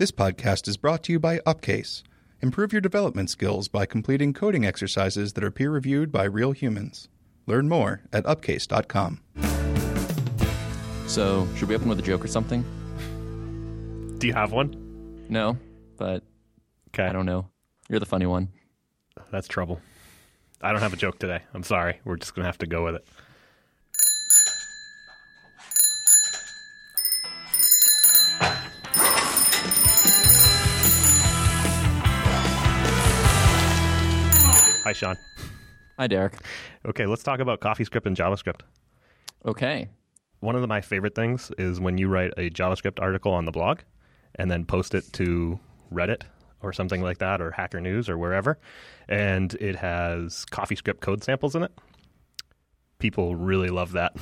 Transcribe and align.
This 0.00 0.10
podcast 0.10 0.66
is 0.66 0.78
brought 0.78 1.02
to 1.02 1.12
you 1.12 1.20
by 1.20 1.40
Upcase. 1.40 2.02
Improve 2.40 2.72
your 2.72 2.80
development 2.80 3.28
skills 3.28 3.68
by 3.68 3.84
completing 3.84 4.32
coding 4.32 4.64
exercises 4.64 5.34
that 5.34 5.44
are 5.44 5.50
peer 5.50 5.70
reviewed 5.70 6.10
by 6.10 6.24
real 6.24 6.52
humans. 6.52 7.10
Learn 7.46 7.68
more 7.68 8.00
at 8.10 8.24
upcase.com. 8.24 9.20
So, 11.06 11.46
should 11.54 11.68
we 11.68 11.74
open 11.74 11.90
with 11.90 11.98
a 11.98 12.02
joke 12.02 12.24
or 12.24 12.28
something? 12.28 12.64
Do 14.16 14.26
you 14.26 14.32
have 14.32 14.52
one? 14.52 15.26
No, 15.28 15.58
but 15.98 16.22
Okay. 16.94 17.04
I 17.04 17.12
don't 17.12 17.26
know. 17.26 17.50
You're 17.90 18.00
the 18.00 18.06
funny 18.06 18.24
one. 18.24 18.48
That's 19.30 19.48
trouble. 19.48 19.82
I 20.62 20.72
don't 20.72 20.80
have 20.80 20.94
a 20.94 20.96
joke 20.96 21.18
today. 21.18 21.42
I'm 21.52 21.62
sorry. 21.62 22.00
We're 22.06 22.16
just 22.16 22.34
going 22.34 22.44
to 22.44 22.48
have 22.48 22.56
to 22.60 22.66
go 22.66 22.86
with 22.86 22.94
it. 22.94 23.06
Sean. 35.00 35.16
Hi, 35.98 36.06
Derek. 36.06 36.34
Okay, 36.84 37.06
let's 37.06 37.22
talk 37.22 37.40
about 37.40 37.60
CoffeeScript 37.60 38.04
and 38.04 38.14
JavaScript. 38.14 38.60
Okay. 39.46 39.88
One 40.40 40.54
of 40.54 40.60
the, 40.60 40.66
my 40.66 40.82
favorite 40.82 41.14
things 41.14 41.50
is 41.56 41.80
when 41.80 41.96
you 41.96 42.08
write 42.08 42.32
a 42.36 42.50
JavaScript 42.50 43.00
article 43.00 43.32
on 43.32 43.46
the 43.46 43.50
blog 43.50 43.78
and 44.34 44.50
then 44.50 44.66
post 44.66 44.94
it 44.94 45.10
to 45.14 45.58
Reddit 45.90 46.24
or 46.60 46.74
something 46.74 47.00
like 47.00 47.16
that, 47.16 47.40
or 47.40 47.50
Hacker 47.52 47.80
News 47.80 48.10
or 48.10 48.18
wherever, 48.18 48.58
and 49.08 49.54
it 49.54 49.76
has 49.76 50.44
CoffeeScript 50.50 51.00
code 51.00 51.24
samples 51.24 51.54
in 51.54 51.62
it. 51.62 51.72
People 52.98 53.34
really 53.34 53.70
love 53.70 53.92
that. 53.92 54.14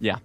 Yeah. 0.00 0.16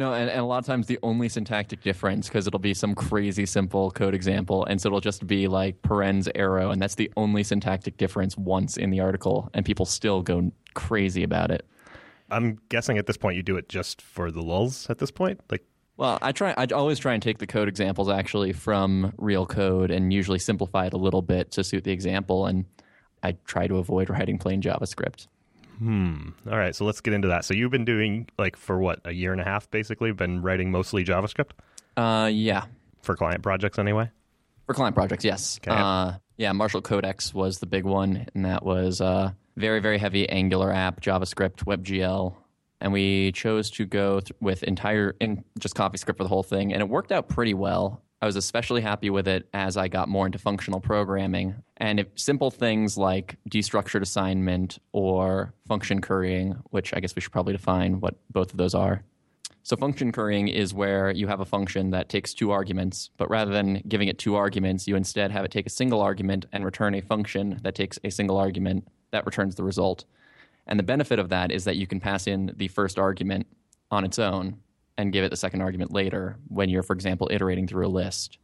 No, 0.00 0.14
and, 0.14 0.30
and 0.30 0.40
a 0.40 0.44
lot 0.44 0.56
of 0.56 0.64
times 0.64 0.86
the 0.86 0.98
only 1.02 1.28
syntactic 1.28 1.82
difference, 1.82 2.26
because 2.26 2.46
it'll 2.46 2.58
be 2.58 2.72
some 2.72 2.94
crazy 2.94 3.44
simple 3.44 3.90
code 3.90 4.14
example, 4.14 4.64
and 4.64 4.80
so 4.80 4.86
it'll 4.86 5.02
just 5.02 5.26
be 5.26 5.46
like 5.46 5.82
parens 5.82 6.26
arrow, 6.34 6.70
and 6.70 6.80
that's 6.80 6.94
the 6.94 7.12
only 7.18 7.44
syntactic 7.44 7.98
difference 7.98 8.34
once 8.34 8.78
in 8.78 8.88
the 8.88 9.00
article, 9.00 9.50
and 9.52 9.66
people 9.66 9.84
still 9.84 10.22
go 10.22 10.52
crazy 10.72 11.22
about 11.22 11.50
it. 11.50 11.66
I'm 12.30 12.58
guessing 12.70 12.96
at 12.96 13.06
this 13.06 13.18
point 13.18 13.36
you 13.36 13.42
do 13.42 13.58
it 13.58 13.68
just 13.68 14.00
for 14.00 14.30
the 14.30 14.40
lulls 14.40 14.88
at 14.88 14.96
this 14.96 15.10
point. 15.10 15.38
Like, 15.50 15.66
Well, 15.98 16.18
I 16.22 16.32
try. 16.32 16.54
I 16.56 16.64
always 16.72 16.98
try 16.98 17.12
and 17.12 17.22
take 17.22 17.36
the 17.36 17.46
code 17.46 17.68
examples 17.68 18.08
actually 18.08 18.54
from 18.54 19.12
real 19.18 19.44
code, 19.44 19.90
and 19.90 20.14
usually 20.14 20.38
simplify 20.38 20.86
it 20.86 20.94
a 20.94 20.96
little 20.96 21.20
bit 21.20 21.50
to 21.50 21.62
suit 21.62 21.84
the 21.84 21.92
example. 21.92 22.46
And 22.46 22.64
I 23.22 23.32
try 23.44 23.66
to 23.66 23.76
avoid 23.76 24.08
writing 24.08 24.38
plain 24.38 24.62
JavaScript. 24.62 25.26
Hmm. 25.80 26.28
All 26.48 26.56
right, 26.58 26.76
so 26.76 26.84
let's 26.84 27.00
get 27.00 27.14
into 27.14 27.28
that. 27.28 27.44
So 27.44 27.54
you've 27.54 27.70
been 27.72 27.84
doing 27.84 28.28
like 28.38 28.56
for 28.56 28.78
what 28.78 29.00
a 29.04 29.12
year 29.12 29.32
and 29.32 29.40
a 29.40 29.44
half, 29.44 29.68
basically, 29.70 30.12
been 30.12 30.42
writing 30.42 30.70
mostly 30.70 31.04
JavaScript 31.04 31.50
Uh, 31.96 32.30
yeah, 32.32 32.66
for 33.02 33.16
client 33.16 33.42
projects, 33.42 33.78
anyway. 33.78 34.10
For 34.66 34.74
client 34.74 34.94
projects, 34.94 35.24
yes. 35.24 35.58
Okay. 35.60 35.76
Uh, 35.76 36.12
yeah, 36.36 36.52
Marshall 36.52 36.82
Codex 36.82 37.34
was 37.34 37.58
the 37.58 37.66
big 37.66 37.84
one, 37.84 38.26
and 38.34 38.44
that 38.44 38.64
was 38.64 39.00
uh, 39.00 39.32
very, 39.56 39.80
very 39.80 39.98
heavy 39.98 40.28
Angular 40.28 40.70
app, 40.72 41.00
JavaScript, 41.00 41.64
WebGL, 41.64 42.34
and 42.80 42.92
we 42.92 43.32
chose 43.32 43.70
to 43.72 43.84
go 43.84 44.20
th- 44.20 44.32
with 44.40 44.62
entire 44.62 45.16
in 45.20 45.44
just 45.58 45.74
CoffeeScript 45.74 46.16
for 46.16 46.22
the 46.22 46.28
whole 46.28 46.42
thing, 46.42 46.72
and 46.72 46.80
it 46.80 46.88
worked 46.88 47.10
out 47.10 47.28
pretty 47.28 47.54
well. 47.54 48.02
I 48.22 48.26
was 48.26 48.36
especially 48.36 48.82
happy 48.82 49.08
with 49.08 49.26
it 49.26 49.48
as 49.54 49.78
I 49.78 49.88
got 49.88 50.08
more 50.08 50.26
into 50.26 50.38
functional 50.38 50.78
programming, 50.80 51.54
and 51.78 51.98
if 51.98 52.08
simple 52.16 52.50
things 52.50 52.98
like 52.98 53.38
destructured 53.48 54.02
assignment 54.02 54.78
or 54.92 55.54
function 55.66 56.02
currying, 56.02 56.52
which 56.70 56.92
I 56.92 57.00
guess 57.00 57.16
we 57.16 57.22
should 57.22 57.32
probably 57.32 57.54
define 57.54 58.00
what 58.00 58.16
both 58.30 58.50
of 58.50 58.58
those 58.58 58.74
are. 58.74 59.04
So 59.62 59.76
function 59.76 60.12
currying 60.12 60.48
is 60.48 60.74
where 60.74 61.10
you 61.10 61.28
have 61.28 61.40
a 61.40 61.46
function 61.46 61.90
that 61.90 62.10
takes 62.10 62.34
two 62.34 62.50
arguments, 62.50 63.10
but 63.16 63.30
rather 63.30 63.52
than 63.52 63.82
giving 63.88 64.08
it 64.08 64.18
two 64.18 64.34
arguments, 64.34 64.86
you 64.86 64.96
instead 64.96 65.30
have 65.32 65.44
it 65.44 65.50
take 65.50 65.66
a 65.66 65.70
single 65.70 66.02
argument 66.02 66.44
and 66.52 66.64
return 66.64 66.94
a 66.94 67.00
function 67.00 67.58
that 67.62 67.74
takes 67.74 67.98
a 68.04 68.10
single 68.10 68.36
argument 68.36 68.86
that 69.12 69.24
returns 69.24 69.54
the 69.54 69.64
result. 69.64 70.04
And 70.66 70.78
the 70.78 70.84
benefit 70.84 71.18
of 71.18 71.30
that 71.30 71.50
is 71.50 71.64
that 71.64 71.76
you 71.76 71.86
can 71.86 72.00
pass 72.00 72.26
in 72.26 72.52
the 72.56 72.68
first 72.68 72.98
argument 72.98 73.46
on 73.90 74.04
its 74.04 74.18
own 74.18 74.58
and 75.00 75.12
give 75.12 75.24
it 75.24 75.30
the 75.30 75.36
second 75.36 75.60
argument 75.60 75.92
later 75.92 76.36
when 76.48 76.68
you're, 76.68 76.82
for 76.82 76.94
example, 76.94 77.28
iterating 77.30 77.66
through 77.66 77.86
a 77.86 77.88
list. 77.88 78.38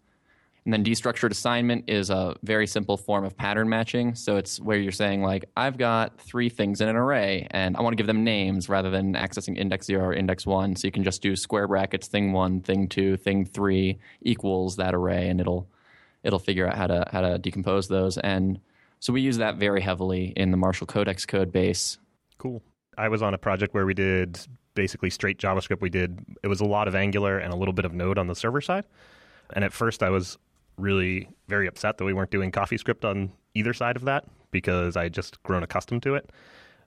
And 0.67 0.73
then 0.73 0.83
destructured 0.83 1.31
assignment 1.31 1.85
is 1.89 2.11
a 2.11 2.35
very 2.43 2.67
simple 2.67 2.97
form 2.97 3.25
of 3.25 3.37
pattern 3.37 3.69
matching. 3.69 4.17
So 4.17 4.37
it's 4.37 4.61
where 4.61 4.77
you're 4.77 4.91
saying, 4.91 5.23
like, 5.23 5.45
I've 5.57 5.79
got 5.79 6.21
three 6.21 6.49
things 6.49 6.81
in 6.81 6.89
an 6.89 6.97
array 6.97 7.47
and 7.53 7.77
I 7.77 7.83
want 7.83 7.93
to 7.93 7.97
give 7.97 8.09
them 8.09 8.25
names 8.25 8.69
rather 8.69 8.91
than 8.91 9.15
accessing 9.15 9.57
index 9.57 9.87
zero 9.87 10.07
or 10.07 10.13
index 10.13 10.45
one. 10.45 10.75
So 10.75 10.89
you 10.89 10.91
can 10.91 11.05
just 11.05 11.23
do 11.23 11.37
square 11.37 11.69
brackets, 11.69 12.09
thing 12.09 12.33
one, 12.33 12.63
thing 12.63 12.89
two, 12.89 13.17
thing 13.17 13.45
three 13.45 14.01
equals 14.23 14.75
that 14.77 14.93
array 14.93 15.29
and 15.29 15.41
it'll 15.41 15.69
it'll 16.25 16.41
figure 16.41 16.67
out 16.67 16.75
how 16.75 16.89
to 16.89 17.07
how 17.13 17.21
to 17.21 17.39
decompose 17.39 17.87
those. 17.87 18.19
And 18.19 18.59
so 18.99 19.13
we 19.13 19.21
use 19.21 19.37
that 19.37 19.59
very 19.59 19.81
heavily 19.81 20.33
in 20.37 20.51
the 20.51 20.57
Marshall 20.57 20.89
Codex 20.89 21.27
code 21.27 21.53
base. 21.53 21.99
Cool. 22.39 22.61
I 22.99 23.09
was 23.09 23.23
on 23.23 23.35
a 23.35 23.39
project 23.39 23.73
where 23.73 23.87
we 23.87 23.95
did 23.95 24.41
basically 24.77 25.11
straight 25.11 25.39
JavaScript. 25.39 25.81
We 25.81 25.91
did 25.91 26.25
it 26.45 26.47
was 26.47 26.61
a 26.61 26.65
lot 26.65 26.87
of 26.87 26.95
Angular 26.95 27.39
and 27.39 27.53
a 27.53 27.57
little 27.57 27.75
bit 27.75 27.85
of 27.85 27.93
Node 27.93 28.19
on 28.19 28.29
the 28.29 28.37
server 28.37 28.61
side. 28.61 28.85
And 29.53 29.65
at 29.65 29.73
first, 29.73 30.05
I 30.05 30.11
was 30.11 30.39
really 30.79 31.29
very 31.49 31.67
upset 31.67 31.99
that 31.99 32.05
we 32.05 32.13
weren't 32.13 32.31
doing 32.31 32.53
CoffeeScript 32.53 33.05
on 33.05 33.33
either 33.55 33.73
side 33.73 33.97
of 33.97 34.05
that 34.05 34.25
because 34.51 34.97
I 34.97 35.05
had 35.05 35.15
just 35.15 35.43
grown 35.43 35.63
accustomed 35.63 36.03
to 36.05 36.15
it. 36.15 36.31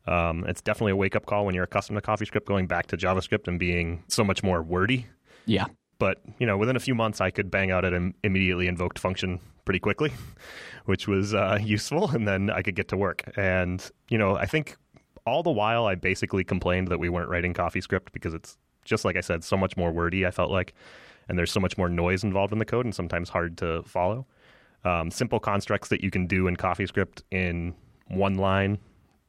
Um, 0.07 0.45
it's 0.47 0.61
definitely 0.61 0.93
a 0.93 0.95
wake 0.95 1.15
up 1.15 1.25
call 1.25 1.45
when 1.45 1.55
you're 1.55 1.65
accustomed 1.65 2.01
to 2.01 2.07
CoffeeScript 2.07 2.45
going 2.45 2.67
back 2.67 2.87
to 2.87 2.97
JavaScript 2.97 3.47
and 3.47 3.59
being 3.59 4.03
so 4.07 4.23
much 4.23 4.43
more 4.43 4.61
wordy. 4.61 5.07
Yeah. 5.45 5.65
But 5.97 6.21
you 6.39 6.47
know, 6.47 6.57
within 6.57 6.75
a 6.75 6.79
few 6.79 6.95
months, 6.95 7.19
I 7.19 7.29
could 7.29 7.51
bang 7.51 7.71
out 7.71 7.83
an 7.83 8.13
immediately 8.23 8.67
invoked 8.67 8.97
function 8.97 9.39
pretty 9.65 9.79
quickly, 9.79 10.11
which 10.85 11.07
was 11.07 11.33
uh, 11.33 11.59
useful, 11.61 12.09
and 12.11 12.27
then 12.27 12.49
I 12.49 12.61
could 12.61 12.75
get 12.75 12.87
to 12.89 12.97
work. 12.97 13.23
And 13.35 13.87
you 14.09 14.17
know, 14.17 14.35
I 14.35 14.45
think 14.45 14.77
all 15.29 15.43
the 15.43 15.51
while 15.51 15.85
I 15.85 15.95
basically 15.95 16.43
complained 16.43 16.89
that 16.89 16.99
we 16.99 17.09
weren't 17.09 17.29
writing 17.29 17.53
CoffeeScript 17.53 18.11
because 18.11 18.33
it's 18.33 18.57
just 18.83 19.05
like 19.05 19.15
I 19.15 19.21
said, 19.21 19.43
so 19.43 19.55
much 19.55 19.77
more 19.77 19.91
wordy. 19.91 20.25
I 20.25 20.31
felt 20.31 20.51
like, 20.51 20.73
and 21.27 21.37
there's 21.37 21.51
so 21.51 21.59
much 21.59 21.77
more 21.77 21.89
noise 21.89 22.23
involved 22.23 22.51
in 22.51 22.59
the 22.59 22.65
code, 22.65 22.85
and 22.85 22.95
sometimes 22.95 23.29
hard 23.29 23.57
to 23.59 23.83
follow. 23.83 24.25
Um, 24.83 25.11
simple 25.11 25.39
constructs 25.39 25.89
that 25.89 26.03
you 26.03 26.09
can 26.09 26.25
do 26.25 26.47
in 26.47 26.55
CoffeeScript 26.55 27.21
in 27.31 27.75
one 28.07 28.35
line, 28.35 28.79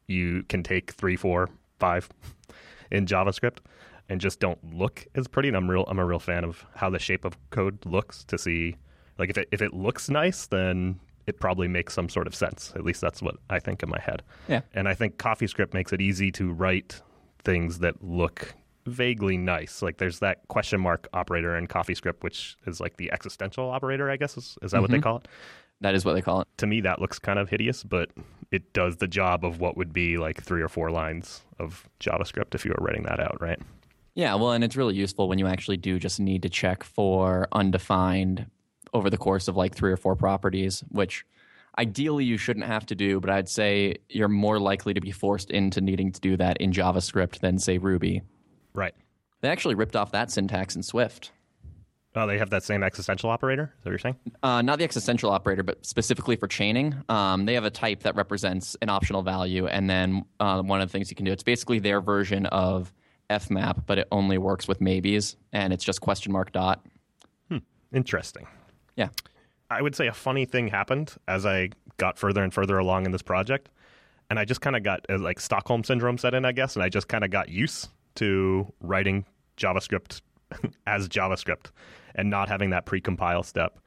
you 0.06 0.44
can 0.48 0.62
take 0.62 0.92
three, 0.92 1.16
four, 1.16 1.50
five 1.78 2.08
in 2.90 3.06
JavaScript, 3.06 3.58
and 4.08 4.20
just 4.20 4.40
don't 4.40 4.74
look 4.74 5.06
as 5.14 5.28
pretty. 5.28 5.48
And 5.48 5.56
I'm 5.56 5.70
real, 5.70 5.84
I'm 5.86 5.98
a 5.98 6.04
real 6.04 6.18
fan 6.18 6.44
of 6.44 6.64
how 6.74 6.90
the 6.90 6.98
shape 6.98 7.24
of 7.24 7.36
code 7.50 7.84
looks. 7.84 8.24
To 8.24 8.38
see, 8.38 8.76
like 9.18 9.30
if 9.30 9.38
it 9.38 9.48
if 9.52 9.62
it 9.62 9.74
looks 9.74 10.08
nice, 10.08 10.46
then 10.46 10.98
it 11.30 11.40
probably 11.40 11.68
makes 11.68 11.94
some 11.94 12.08
sort 12.08 12.26
of 12.26 12.34
sense. 12.34 12.72
At 12.76 12.84
least 12.84 13.00
that's 13.00 13.22
what 13.22 13.36
I 13.48 13.58
think 13.60 13.82
in 13.82 13.88
my 13.88 14.00
head. 14.00 14.22
Yeah. 14.48 14.60
And 14.74 14.88
I 14.88 14.94
think 14.94 15.16
CoffeeScript 15.16 15.72
makes 15.72 15.92
it 15.92 16.00
easy 16.00 16.30
to 16.32 16.52
write 16.52 17.00
things 17.42 17.78
that 17.78 18.02
look 18.04 18.54
vaguely 18.86 19.36
nice. 19.36 19.80
Like 19.80 19.98
there's 19.98 20.18
that 20.18 20.46
question 20.48 20.80
mark 20.80 21.06
operator 21.14 21.56
in 21.56 21.68
CoffeeScript, 21.68 22.22
which 22.22 22.56
is 22.66 22.80
like 22.80 22.96
the 22.96 23.12
existential 23.12 23.70
operator, 23.70 24.10
I 24.10 24.16
guess. 24.16 24.36
Is, 24.36 24.58
is 24.62 24.72
that 24.72 24.80
what 24.82 24.90
they 24.90 24.98
Mhm. 24.98 25.02
call 25.04 25.16
it? 25.18 25.28
That 25.80 25.94
is 25.94 26.04
what 26.04 26.14
they 26.14 26.20
call 26.20 26.42
it. 26.42 26.48
To 26.58 26.66
me, 26.66 26.80
that 26.82 27.00
looks 27.00 27.18
kind 27.18 27.38
of 27.38 27.48
hideous, 27.48 27.84
but 27.84 28.10
it 28.50 28.72
does 28.72 28.96
the 28.96 29.06
job 29.08 29.44
of 29.44 29.60
what 29.60 29.76
would 29.76 29.92
be 29.92 30.18
like 30.18 30.42
three 30.42 30.60
or 30.60 30.68
four 30.68 30.90
lines 30.90 31.42
of 31.58 31.88
JavaScript 32.00 32.54
if 32.54 32.64
you 32.66 32.72
were 32.76 32.84
writing 32.84 33.04
that 33.04 33.20
out, 33.20 33.40
right? 33.40 33.58
Yeah, 34.14 34.34
well, 34.34 34.50
and 34.52 34.64
it's 34.64 34.76
really 34.76 34.96
useful 34.96 35.28
when 35.28 35.38
you 35.38 35.46
actually 35.46 35.76
do 35.76 35.98
just 35.98 36.18
need 36.18 36.42
to 36.42 36.48
check 36.50 36.82
for 36.82 37.46
undefined 37.52 38.46
over 38.92 39.10
the 39.10 39.16
course 39.16 39.48
of 39.48 39.56
like 39.56 39.74
three 39.74 39.92
or 39.92 39.96
four 39.96 40.16
properties, 40.16 40.82
which 40.88 41.24
ideally 41.78 42.24
you 42.24 42.36
shouldn't 42.36 42.66
have 42.66 42.84
to 42.86 42.94
do, 42.94 43.20
but 43.20 43.30
I'd 43.30 43.48
say 43.48 43.96
you're 44.08 44.28
more 44.28 44.58
likely 44.58 44.94
to 44.94 45.00
be 45.00 45.10
forced 45.10 45.50
into 45.50 45.80
needing 45.80 46.12
to 46.12 46.20
do 46.20 46.36
that 46.36 46.56
in 46.58 46.72
JavaScript 46.72 47.40
than, 47.40 47.58
say, 47.58 47.78
Ruby. 47.78 48.22
Right. 48.74 48.94
They 49.40 49.48
actually 49.48 49.74
ripped 49.74 49.96
off 49.96 50.12
that 50.12 50.30
syntax 50.30 50.76
in 50.76 50.82
Swift. 50.82 51.32
Oh, 52.16 52.26
they 52.26 52.38
have 52.38 52.50
that 52.50 52.64
same 52.64 52.82
existential 52.82 53.30
operator? 53.30 53.72
Is 53.78 53.84
that 53.84 53.84
what 53.84 53.90
you're 53.90 53.98
saying? 53.98 54.16
Uh, 54.42 54.62
not 54.62 54.78
the 54.78 54.84
existential 54.84 55.30
operator, 55.30 55.62
but 55.62 55.86
specifically 55.86 56.34
for 56.34 56.48
chaining. 56.48 56.94
Um, 57.08 57.46
they 57.46 57.54
have 57.54 57.64
a 57.64 57.70
type 57.70 58.02
that 58.02 58.16
represents 58.16 58.76
an 58.82 58.88
optional 58.88 59.22
value, 59.22 59.68
and 59.68 59.88
then 59.88 60.24
uh, 60.40 60.60
one 60.60 60.80
of 60.80 60.88
the 60.88 60.92
things 60.92 61.08
you 61.08 61.16
can 61.16 61.24
do, 61.24 61.32
it's 61.32 61.44
basically 61.44 61.78
their 61.78 62.00
version 62.00 62.46
of 62.46 62.92
fmap, 63.30 63.84
but 63.86 63.98
it 63.98 64.08
only 64.10 64.38
works 64.38 64.66
with 64.66 64.80
maybes, 64.80 65.36
and 65.52 65.72
it's 65.72 65.84
just 65.84 66.00
question 66.00 66.32
mark 66.32 66.50
dot. 66.50 66.84
Interesting. 67.92 68.46
Yeah. 69.00 69.08
I 69.70 69.80
would 69.80 69.96
say 69.96 70.08
a 70.08 70.12
funny 70.12 70.44
thing 70.44 70.68
happened 70.68 71.14
as 71.26 71.46
I 71.46 71.70
got 71.96 72.18
further 72.18 72.42
and 72.42 72.52
further 72.52 72.76
along 72.76 73.06
in 73.06 73.12
this 73.12 73.22
project. 73.22 73.70
And 74.28 74.38
I 74.38 74.44
just 74.44 74.60
kind 74.60 74.76
of 74.76 74.82
got 74.82 75.06
uh, 75.08 75.18
like 75.18 75.40
Stockholm 75.40 75.84
syndrome 75.84 76.18
set 76.18 76.34
in, 76.34 76.44
I 76.44 76.52
guess. 76.52 76.76
And 76.76 76.82
I 76.82 76.90
just 76.90 77.08
kind 77.08 77.24
of 77.24 77.30
got 77.30 77.48
used 77.48 77.88
to 78.16 78.70
writing 78.80 79.24
JavaScript 79.56 80.20
as 80.86 81.08
JavaScript 81.08 81.70
and 82.14 82.28
not 82.28 82.50
having 82.50 82.70
that 82.70 82.84
pre-compile 82.84 83.42
step. 83.42 83.78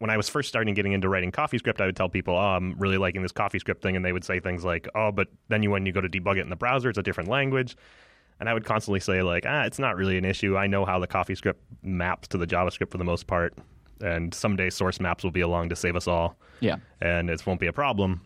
When 0.00 0.10
I 0.10 0.18
was 0.18 0.28
first 0.28 0.50
starting 0.50 0.74
getting 0.74 0.92
into 0.92 1.08
writing 1.08 1.32
CoffeeScript, 1.32 1.80
I 1.80 1.86
would 1.86 1.96
tell 1.96 2.10
people, 2.10 2.34
oh, 2.34 2.56
I'm 2.56 2.78
really 2.78 2.98
liking 2.98 3.22
this 3.22 3.32
CoffeeScript 3.32 3.80
thing. 3.80 3.96
And 3.96 4.04
they 4.04 4.12
would 4.12 4.24
say 4.24 4.38
things 4.38 4.66
like, 4.66 4.86
oh, 4.94 5.10
but 5.10 5.28
then 5.48 5.62
you, 5.62 5.70
when 5.70 5.86
you 5.86 5.92
go 5.92 6.02
to 6.02 6.10
debug 6.10 6.36
it 6.36 6.42
in 6.42 6.50
the 6.50 6.56
browser, 6.56 6.90
it's 6.90 6.98
a 6.98 7.02
different 7.02 7.30
language. 7.30 7.74
And 8.38 8.50
I 8.50 8.54
would 8.54 8.66
constantly 8.66 9.00
say, 9.00 9.22
like, 9.22 9.44
ah, 9.48 9.62
it's 9.62 9.78
not 9.78 9.96
really 9.96 10.18
an 10.18 10.26
issue. 10.26 10.58
I 10.58 10.66
know 10.66 10.84
how 10.84 10.98
the 10.98 11.08
CoffeeScript 11.08 11.56
maps 11.82 12.28
to 12.28 12.38
the 12.38 12.46
JavaScript 12.46 12.90
for 12.90 12.98
the 12.98 13.04
most 13.04 13.26
part. 13.26 13.56
And 14.00 14.32
someday 14.34 14.70
source 14.70 15.00
maps 15.00 15.24
will 15.24 15.30
be 15.30 15.40
along 15.40 15.68
to 15.70 15.76
save 15.76 15.96
us 15.96 16.06
all, 16.06 16.36
Yeah. 16.60 16.76
and 17.00 17.30
it 17.30 17.44
won't 17.46 17.60
be 17.60 17.66
a 17.66 17.72
problem. 17.72 18.22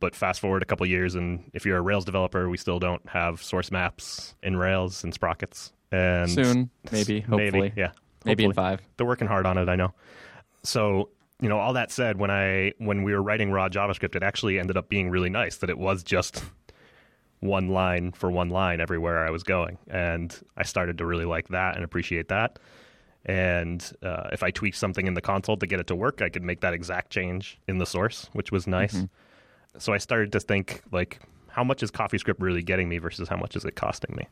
But 0.00 0.14
fast 0.14 0.40
forward 0.40 0.62
a 0.62 0.64
couple 0.64 0.86
years, 0.86 1.16
and 1.16 1.50
if 1.54 1.66
you're 1.66 1.78
a 1.78 1.82
Rails 1.82 2.04
developer, 2.04 2.48
we 2.48 2.56
still 2.56 2.78
don't 2.78 3.06
have 3.08 3.42
source 3.42 3.70
maps 3.72 4.36
in 4.44 4.56
Rails 4.56 5.02
and 5.02 5.12
sprockets. 5.12 5.72
And 5.90 6.30
Soon, 6.30 6.70
maybe, 6.92 7.20
hopefully. 7.20 7.50
maybe, 7.50 7.72
yeah, 7.76 7.90
Maybe 8.24 8.44
in 8.44 8.52
five. 8.52 8.80
They're 8.96 9.06
working 9.06 9.26
hard 9.26 9.44
on 9.46 9.58
it, 9.58 9.68
I 9.68 9.74
know. 9.74 9.92
So, 10.62 11.08
you 11.40 11.48
know, 11.48 11.58
all 11.58 11.72
that 11.72 11.90
said, 11.90 12.18
when 12.18 12.30
I 12.30 12.72
when 12.78 13.02
we 13.04 13.12
were 13.14 13.22
writing 13.22 13.50
raw 13.50 13.68
JavaScript, 13.68 14.14
it 14.14 14.22
actually 14.22 14.58
ended 14.58 14.76
up 14.76 14.88
being 14.88 15.08
really 15.10 15.30
nice 15.30 15.56
that 15.58 15.70
it 15.70 15.78
was 15.78 16.02
just 16.04 16.44
one 17.40 17.68
line 17.68 18.12
for 18.12 18.30
one 18.30 18.50
line 18.50 18.80
everywhere 18.80 19.26
I 19.26 19.30
was 19.30 19.42
going, 19.44 19.78
and 19.88 20.36
I 20.56 20.62
started 20.64 20.98
to 20.98 21.06
really 21.06 21.24
like 21.24 21.48
that 21.48 21.74
and 21.76 21.84
appreciate 21.84 22.28
that. 22.28 22.58
And 23.24 23.92
uh, 24.02 24.28
if 24.32 24.42
I 24.42 24.50
tweak 24.50 24.74
something 24.74 25.06
in 25.06 25.14
the 25.14 25.20
console 25.20 25.56
to 25.56 25.66
get 25.66 25.80
it 25.80 25.86
to 25.88 25.94
work, 25.94 26.22
I 26.22 26.28
could 26.28 26.42
make 26.42 26.60
that 26.60 26.72
exact 26.72 27.10
change 27.10 27.58
in 27.66 27.78
the 27.78 27.86
source, 27.86 28.30
which 28.32 28.50
was 28.52 28.66
nice. 28.66 29.04
So 29.76 29.92
I 29.92 29.98
started 29.98 30.32
to 30.32 30.40
think 30.40 30.82
like, 30.92 31.20
how 31.48 31.64
much 31.64 31.82
is 31.82 31.90
CoffeeScript 31.90 32.36
really 32.38 32.62
getting 32.62 32.88
me 32.88 32.98
versus 32.98 33.28
how 33.28 33.36
much 33.36 33.56
is 33.56 33.64
it 33.64 33.74
costing 33.74 34.14
me? 34.16 34.26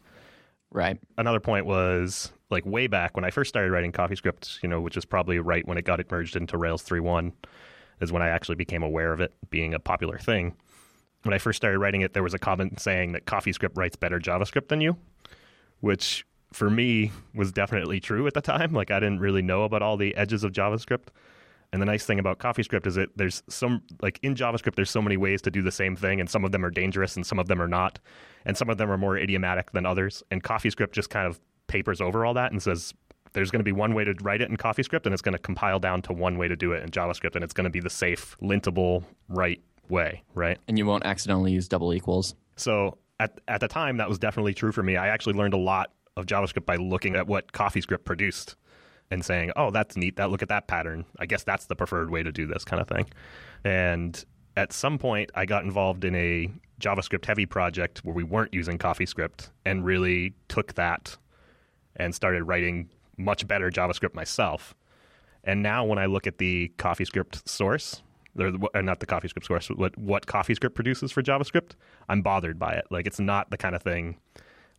Right. 0.73 0.99
another 1.17 1.41
point 1.41 1.65
was 1.65 2.33
like 2.51 2.67
way 2.67 2.87
back 2.87 3.17
when 3.17 3.25
I 3.25 3.31
first 3.31 3.49
started 3.49 3.71
writing 3.71 3.93
CoffeeScript, 3.93 4.63
you 4.63 4.69
know, 4.69 4.81
which 4.81 4.97
is 4.97 5.05
probably 5.05 5.39
right 5.39 5.67
when 5.67 5.79
it 5.79 5.85
got 5.85 6.01
merged 6.11 6.37
into 6.37 6.59
Rails 6.59 6.83
3.1, 6.83 7.33
is 8.01 8.13
when 8.13 8.23
I 8.23 8.29
actually 8.29 8.57
became 8.57 8.83
aware 8.83 9.13
of 9.13 9.21
it 9.21 9.33
being 9.49 9.75
a 9.75 9.79
popular 9.79 10.19
thing. 10.19 10.55
When 11.23 11.35
I 11.35 11.39
first 11.39 11.57
started 11.57 11.79
writing 11.79 12.03
it, 12.03 12.13
there 12.13 12.23
was 12.23 12.35
a 12.35 12.39
comment 12.39 12.81
saying 12.81 13.13
that 13.13 13.25
CoffeeScript 13.25 13.77
writes 13.77 13.97
better 13.97 14.21
JavaScript 14.21 14.69
than 14.69 14.81
you, 14.81 14.97
which 15.81 16.27
for 16.57 16.71
me 16.71 17.13
was 17.35 17.53
definitely 17.53 18.01
true 18.01 18.27
at 18.27 18.33
the 18.33 18.41
time. 18.41 18.73
Like 18.73 18.91
I 18.91 18.99
didn't 18.99 19.21
really 19.21 19.43
know 19.43 19.65
about 19.65 19.83
all 19.83 19.99
the 19.99 20.17
edges 20.17 20.43
of 20.43 20.53
JavaScript. 20.53 21.09
And 21.71 21.83
the 21.83 21.87
nice 21.87 22.07
thing 22.07 22.19
about 22.19 22.39
CoffeeScript 22.39 22.87
is 22.87 22.95
that 22.95 23.11
there's 23.15 23.43
some 23.49 23.83
like 24.01 24.19
in 24.23 24.35
JavaScript 24.35 24.75
there's 24.75 24.89
so 24.89 25.03
many 25.03 25.19
ways 25.19 25.43
to 25.43 25.51
do 25.51 25.61
the 25.61 25.71
same 25.71 25.97
thing 25.97 26.19
and 26.19 26.31
some 26.31 26.47
of 26.47 26.53
them 26.53 26.65
are 26.65 26.71
dangerous 26.71 27.15
and 27.15 27.27
some 27.27 27.39
of 27.39 27.49
them 27.49 27.61
are 27.61 27.69
not. 27.69 27.99
And 28.47 28.57
some 28.57 28.71
of 28.71 28.79
them 28.79 28.91
are 28.91 28.97
more 28.97 29.19
idiomatic 29.19 29.73
than 29.73 29.85
others. 29.85 30.23
And 30.31 30.43
CoffeeScript 30.43 30.93
just 30.93 31.11
kind 31.11 31.27
of 31.27 31.39
papers 31.67 32.01
over 32.01 32.25
all 32.25 32.33
that 32.33 32.53
and 32.53 32.63
says 32.63 32.95
there's 33.35 33.51
going 33.51 33.61
to 33.61 33.65
be 33.65 33.73
one 33.73 33.93
way 33.93 34.05
to 34.05 34.15
write 34.23 34.41
it 34.41 34.49
in 34.49 34.57
CoffeeScript 34.57 35.05
and 35.05 35.13
it's 35.13 35.21
going 35.21 35.35
to 35.35 35.39
compile 35.39 35.79
down 35.79 36.01
to 36.03 36.15
one 36.15 36.39
way 36.39 36.49
to 36.49 36.57
do 36.57 36.73
it 36.73 36.83
in 36.83 36.89
JavaScript 36.89 37.35
and 37.35 37.45
it's 37.45 37.53
going 37.53 37.65
to 37.65 37.71
be 37.71 37.81
the 37.81 37.91
safe, 37.91 38.35
lintable, 38.41 39.05
right 39.29 39.61
way, 39.91 40.23
right? 40.35 40.57
And 40.69 40.79
you 40.79 40.87
won't 40.87 41.05
accidentally 41.05 41.53
use 41.53 41.69
double 41.69 41.93
equals. 41.93 42.35
So 42.57 42.97
at 43.21 43.39
at 43.47 43.61
the 43.61 43.69
time, 43.69 43.99
that 43.99 44.09
was 44.09 44.19
definitely 44.19 44.55
true 44.55 44.73
for 44.73 44.83
me. 44.83 44.97
I 44.97 45.09
actually 45.09 45.35
learned 45.35 45.53
a 45.53 45.59
lot 45.59 45.91
of 46.17 46.27
JavaScript 46.27 46.67
by 46.67 46.77
looking 46.77 47.17
at 47.17 47.27
what 47.27 47.53
CoffeeScript 47.53 48.05
produced 48.05 48.57
and 49.11 49.25
saying, 49.25 49.53
"Oh, 49.57 49.71
that's 49.71 49.97
neat. 49.97 50.17
That 50.17 50.31
look 50.31 50.43
at 50.43 50.49
that 50.49 50.67
pattern. 50.67 51.05
I 51.19 51.27
guess 51.27 51.45
that's 51.45 51.67
the 51.67 51.77
preferred 51.77 52.11
way 52.11 52.23
to 52.23 52.33
do 52.33 52.47
this 52.47 52.65
kind 52.65 52.81
of 52.81 52.89
thing." 52.89 53.07
And 53.65 54.25
at 54.57 54.73
some 54.73 54.99
point, 54.99 55.31
I 55.35 55.45
got 55.45 55.65
involved 55.65 56.05
in 56.05 56.15
a 56.15 56.51
JavaScript 56.81 57.25
heavy 57.27 57.47
project 57.47 58.01
where 58.05 58.15
we 58.15 58.23
weren't 58.23 58.53
using 58.55 58.79
CoffeeScript 58.79 59.51
and 59.65 59.85
really 59.85 60.35
took 60.49 60.75
that 60.75 61.17
and 61.97 62.15
started 62.15 62.45
writing 62.45 62.91
much 63.17 63.47
better 63.47 63.71
JavaScript 63.71 64.15
myself. 64.15 64.75
And 65.45 65.63
now 65.63 65.85
when 65.85 65.99
I 65.99 66.07
look 66.07 66.27
at 66.27 66.39
the 66.39 66.73
CoffeeScript 66.79 67.49
source, 67.49 68.03
or 68.39 68.49
or 68.49 68.77
uh, 68.77 68.83
not 68.83 69.01
the 69.01 69.07
CoffeeScript 69.07 69.47
source, 69.47 69.69
what 69.69 69.97
what 69.97 70.27
CoffeeScript 70.27 70.75
produces 70.75 71.13
for 71.13 71.23
JavaScript, 71.23 71.73
I'm 72.09 72.23
bothered 72.23 72.59
by 72.59 72.73
it. 72.73 72.87
Like 72.91 73.07
it's 73.07 73.21
not 73.21 73.51
the 73.51 73.57
kind 73.57 73.75
of 73.75 73.83
thing, 73.83 74.17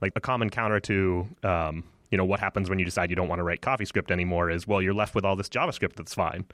like 0.02 0.14
a 0.16 0.22
common 0.22 0.50
counter 0.50 0.80
to, 0.82 1.28
um, 1.44 1.84
you 2.12 2.18
know, 2.18 2.26
what 2.26 2.40
happens 2.40 2.70
when 2.70 2.80
you 2.80 2.86
decide 2.86 3.10
you 3.10 3.16
don't 3.16 3.28
want 3.28 3.40
to 3.40 3.44
write 3.44 3.62
CoffeeScript 3.62 4.12
anymore 4.12 4.50
is, 4.50 4.68
well, 4.68 4.82
you're 4.82 4.94
left 4.94 5.16
with 5.16 5.26
all 5.26 5.36
this 5.36 5.50
JavaScript 5.50 5.96
that's 5.96 6.14
fine, 6.14 6.46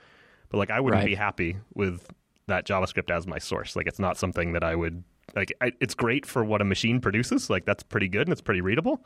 but 0.50 0.58
like 0.58 0.72
I 0.72 0.80
wouldn't 0.80 1.02
Right. 1.02 1.08
be 1.10 1.16
happy 1.16 1.58
with 1.74 2.08
that 2.48 2.66
JavaScript 2.66 3.10
as 3.16 3.28
my 3.28 3.38
source. 3.40 3.76
Like 3.76 3.88
it's 3.88 4.00
not 4.00 4.18
something 4.18 4.54
that 4.54 4.64
I 4.64 4.76
would 4.76 5.04
like. 5.36 5.54
I, 5.62 5.72
it's 5.80 5.94
great 5.96 6.26
for 6.26 6.44
what 6.44 6.62
a 6.62 6.66
machine 6.66 7.00
produces. 7.00 7.50
Like 7.50 7.66
that's 7.66 7.84
pretty 7.84 8.08
good 8.10 8.28
and 8.28 8.32
it's 8.32 8.42
pretty 8.42 8.62
readable. 8.62 9.06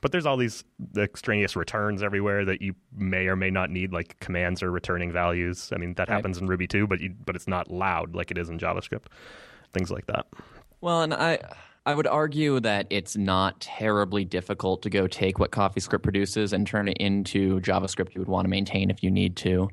But 0.00 0.10
there's 0.10 0.26
all 0.26 0.36
these 0.36 0.64
extraneous 0.96 1.54
returns 1.54 2.02
everywhere 2.02 2.44
that 2.44 2.60
you 2.60 2.74
may 2.96 3.28
or 3.28 3.36
may 3.36 3.50
not 3.50 3.70
need, 3.70 3.92
like 3.92 4.18
commands 4.18 4.60
or 4.60 4.72
returning 4.72 5.12
values. 5.12 5.70
I 5.72 5.78
mean, 5.78 5.94
that 5.94 6.08
Right. 6.08 6.16
happens 6.16 6.38
in 6.38 6.48
Ruby 6.48 6.66
too, 6.66 6.88
but 6.88 6.98
you, 7.00 7.14
but 7.24 7.36
it's 7.36 7.46
not 7.46 7.70
loud 7.70 8.14
like 8.16 8.32
it 8.32 8.38
is 8.38 8.48
in 8.50 8.58
JavaScript. 8.58 9.04
Things 9.72 9.92
like 9.92 10.06
that. 10.06 10.26
Well, 10.80 11.02
and 11.02 11.14
I 11.14 11.38
I 11.84 11.94
would 11.94 12.06
argue 12.06 12.60
that 12.60 12.86
it's 12.90 13.16
not 13.16 13.60
terribly 13.60 14.24
difficult 14.24 14.82
to 14.82 14.90
go 14.90 15.08
take 15.08 15.40
what 15.40 15.50
CoffeeScript 15.50 16.04
produces 16.04 16.52
and 16.52 16.64
turn 16.64 16.86
it 16.86 16.96
into 16.98 17.60
JavaScript 17.60 18.14
you 18.14 18.20
would 18.20 18.28
want 18.28 18.44
to 18.44 18.48
maintain 18.48 18.88
if 18.88 19.02
you 19.02 19.10
need 19.10 19.34
to. 19.38 19.68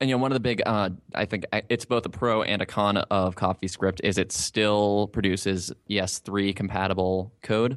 And 0.00 0.08
you 0.08 0.16
know, 0.16 0.22
one 0.22 0.30
of 0.30 0.36
the 0.36 0.40
big, 0.40 0.62
uh, 0.64 0.90
I 1.14 1.26
think 1.26 1.44
it's 1.68 1.84
both 1.84 2.06
a 2.06 2.08
pro 2.08 2.42
and 2.42 2.62
a 2.62 2.66
con 2.66 2.96
of 2.96 3.34
CoffeeScript 3.36 4.00
is 4.02 4.16
it 4.16 4.32
still 4.32 5.08
produces 5.08 5.72
ES3 5.90 6.56
compatible 6.56 7.32
code. 7.42 7.76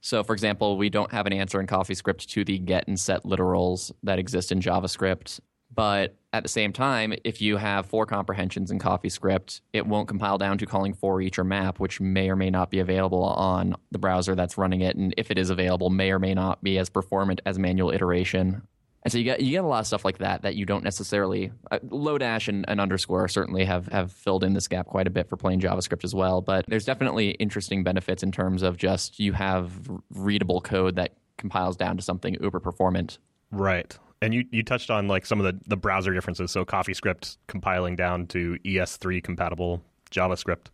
So, 0.00 0.22
for 0.22 0.32
example, 0.32 0.76
we 0.76 0.88
don't 0.88 1.10
have 1.12 1.26
an 1.26 1.32
answer 1.32 1.60
in 1.60 1.66
CoffeeScript 1.66 2.26
to 2.26 2.44
the 2.44 2.58
get 2.58 2.86
and 2.86 2.98
set 2.98 3.24
literals 3.24 3.92
that 4.04 4.18
exist 4.18 4.52
in 4.52 4.60
JavaScript. 4.60 5.40
But 5.74 6.16
at 6.32 6.42
the 6.42 6.48
same 6.48 6.72
time, 6.72 7.14
if 7.24 7.40
you 7.40 7.56
have 7.56 7.86
for 7.86 8.06
comprehensions 8.06 8.70
in 8.70 8.78
CoffeeScript, 8.78 9.60
it 9.72 9.86
won't 9.86 10.08
compile 10.08 10.38
down 10.38 10.58
to 10.58 10.66
calling 10.66 10.94
for 10.94 11.20
each 11.20 11.38
or 11.38 11.44
map, 11.44 11.78
which 11.78 12.00
may 12.00 12.30
or 12.30 12.36
may 12.36 12.50
not 12.50 12.70
be 12.70 12.78
available 12.78 13.22
on 13.22 13.74
the 13.90 13.98
browser 13.98 14.34
that's 14.34 14.58
running 14.58 14.80
it. 14.80 14.96
And 14.96 15.14
if 15.16 15.30
it 15.30 15.38
is 15.38 15.50
available, 15.50 15.90
may 15.90 16.10
or 16.10 16.18
may 16.18 16.34
not 16.34 16.62
be 16.62 16.78
as 16.78 16.88
performant 16.88 17.40
as 17.46 17.58
manual 17.58 17.90
iteration. 17.90 18.62
And 19.04 19.10
so 19.10 19.18
you 19.18 19.24
get 19.24 19.40
you 19.40 19.50
get 19.50 19.64
a 19.64 19.66
lot 19.66 19.80
of 19.80 19.86
stuff 19.86 20.04
like 20.04 20.18
that 20.18 20.42
that 20.42 20.54
you 20.54 20.64
don't 20.64 20.84
necessarily. 20.84 21.52
Uh, 21.70 21.78
Lodash 21.88 22.48
and, 22.48 22.64
and 22.68 22.80
underscore 22.80 23.26
certainly 23.28 23.64
have 23.64 23.88
have 23.88 24.12
filled 24.12 24.44
in 24.44 24.54
this 24.54 24.68
gap 24.68 24.86
quite 24.86 25.06
a 25.06 25.10
bit 25.10 25.28
for 25.28 25.36
plain 25.36 25.60
JavaScript 25.60 26.04
as 26.04 26.14
well. 26.14 26.40
But 26.40 26.64
there's 26.68 26.84
definitely 26.84 27.30
interesting 27.32 27.82
benefits 27.82 28.22
in 28.22 28.30
terms 28.30 28.62
of 28.62 28.76
just 28.76 29.18
you 29.18 29.32
have 29.32 29.90
readable 30.14 30.60
code 30.60 30.96
that 30.96 31.14
compiles 31.36 31.76
down 31.76 31.96
to 31.96 32.02
something 32.02 32.36
uber 32.40 32.60
performant. 32.60 33.18
Right. 33.52 33.96
And 34.20 34.32
you, 34.32 34.44
you 34.50 34.62
touched 34.62 34.90
on 34.90 35.08
like 35.08 35.26
some 35.26 35.40
of 35.40 35.44
the, 35.44 35.60
the 35.66 35.76
browser 35.76 36.12
differences. 36.14 36.50
So 36.50 36.64
CoffeeScript 36.64 37.36
compiling 37.46 37.96
down 37.96 38.26
to 38.28 38.56
ES3 38.64 39.22
compatible 39.22 39.82
JavaScript. 40.10 40.66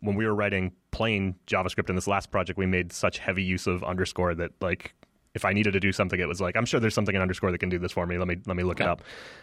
When 0.00 0.16
we 0.16 0.24
were 0.24 0.34
writing 0.34 0.72
plain 0.92 1.34
JavaScript 1.46 1.88
in 1.88 1.94
this 1.94 2.06
last 2.06 2.30
project, 2.30 2.58
we 2.58 2.66
made 2.66 2.92
such 2.92 3.18
heavy 3.18 3.42
use 3.42 3.66
of 3.66 3.82
underscore 3.84 4.34
that 4.36 4.52
like 4.60 4.94
if 5.34 5.44
I 5.44 5.52
needed 5.52 5.72
to 5.72 5.80
do 5.80 5.92
something, 5.92 6.18
it 6.18 6.26
was 6.26 6.40
like, 6.40 6.56
I'm 6.56 6.64
sure 6.64 6.80
there's 6.80 6.94
something 6.94 7.14
in 7.14 7.22
underscore 7.22 7.52
that 7.52 7.58
can 7.58 7.68
do 7.68 7.78
this 7.78 7.92
for 7.92 8.06
me. 8.06 8.18
Let 8.18 8.26
me 8.26 8.36
let 8.46 8.56
me 8.56 8.64
look 8.64 8.80
it 8.80 8.86
up. 8.86 9.02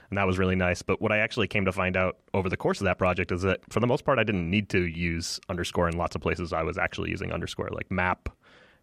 And 0.10 0.18
that 0.18 0.28
was 0.28 0.38
really 0.38 0.56
nice. 0.56 0.82
But 0.82 1.02
what 1.02 1.12
I 1.12 1.20
actually 1.20 1.48
came 1.48 1.66
to 1.66 1.72
find 1.72 1.96
out 1.96 2.18
over 2.34 2.50
the 2.50 2.58
course 2.58 2.82
of 2.82 2.86
that 2.86 2.98
project 2.98 3.32
is 3.32 3.42
that 3.44 3.62
for 3.70 3.80
the 3.80 3.88
most 3.88 4.04
part 4.04 4.20
I 4.20 4.24
didn't 4.24 4.50
need 4.50 4.70
to 4.70 4.86
use 4.86 5.40
underscore 5.50 5.88
in 5.88 5.98
lots 5.98 6.16
of 6.16 6.22
places. 6.22 6.52
I 6.52 6.64
was 6.64 6.78
actually 6.78 7.10
using 7.10 7.32
underscore 7.32 7.70
like 7.72 7.90
map 7.90 8.30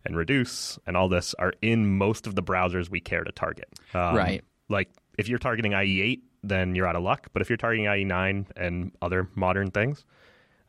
and 0.04 0.16
reduce 0.16 0.78
and 0.86 0.96
all 0.96 1.08
this 1.08 1.34
are 1.38 1.52
in 1.62 1.98
most 1.98 2.26
of 2.26 2.34
the 2.34 2.42
browsers 2.42 2.90
we 2.90 3.00
care 3.00 3.24
to 3.24 3.32
target. 3.32 3.68
Um, 3.92 4.14
Right. 4.16 4.44
Like 4.68 4.90
if 5.18 5.28
you're 5.28 5.38
targeting 5.38 5.72
IE8, 5.72 6.20
then 6.42 6.74
you're 6.74 6.86
out 6.86 6.96
of 6.96 7.02
luck. 7.02 7.28
But 7.32 7.42
if 7.42 7.48
you're 7.50 7.56
targeting 7.56 7.86
IE9 7.86 8.46
and 8.56 8.92
other 9.00 9.28
modern 9.34 9.70
things, 9.70 10.04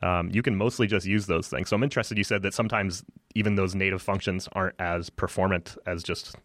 um, 0.01 0.29
you 0.31 0.41
can 0.41 0.55
mostly 0.55 0.87
just 0.87 1.05
use 1.05 1.25
those 1.25 1.47
things. 1.47 1.69
So 1.69 1.75
I'm 1.75 1.83
interested. 1.83 2.17
You 2.17 2.23
said 2.23 2.41
that 2.43 2.53
sometimes 2.53 3.03
even 3.33 3.55
those 3.55 3.75
native 3.75 4.01
functions 4.01 4.47
aren't 4.53 4.75
as 4.79 5.09
performant 5.09 5.77
as 5.85 6.03
just 6.03 6.35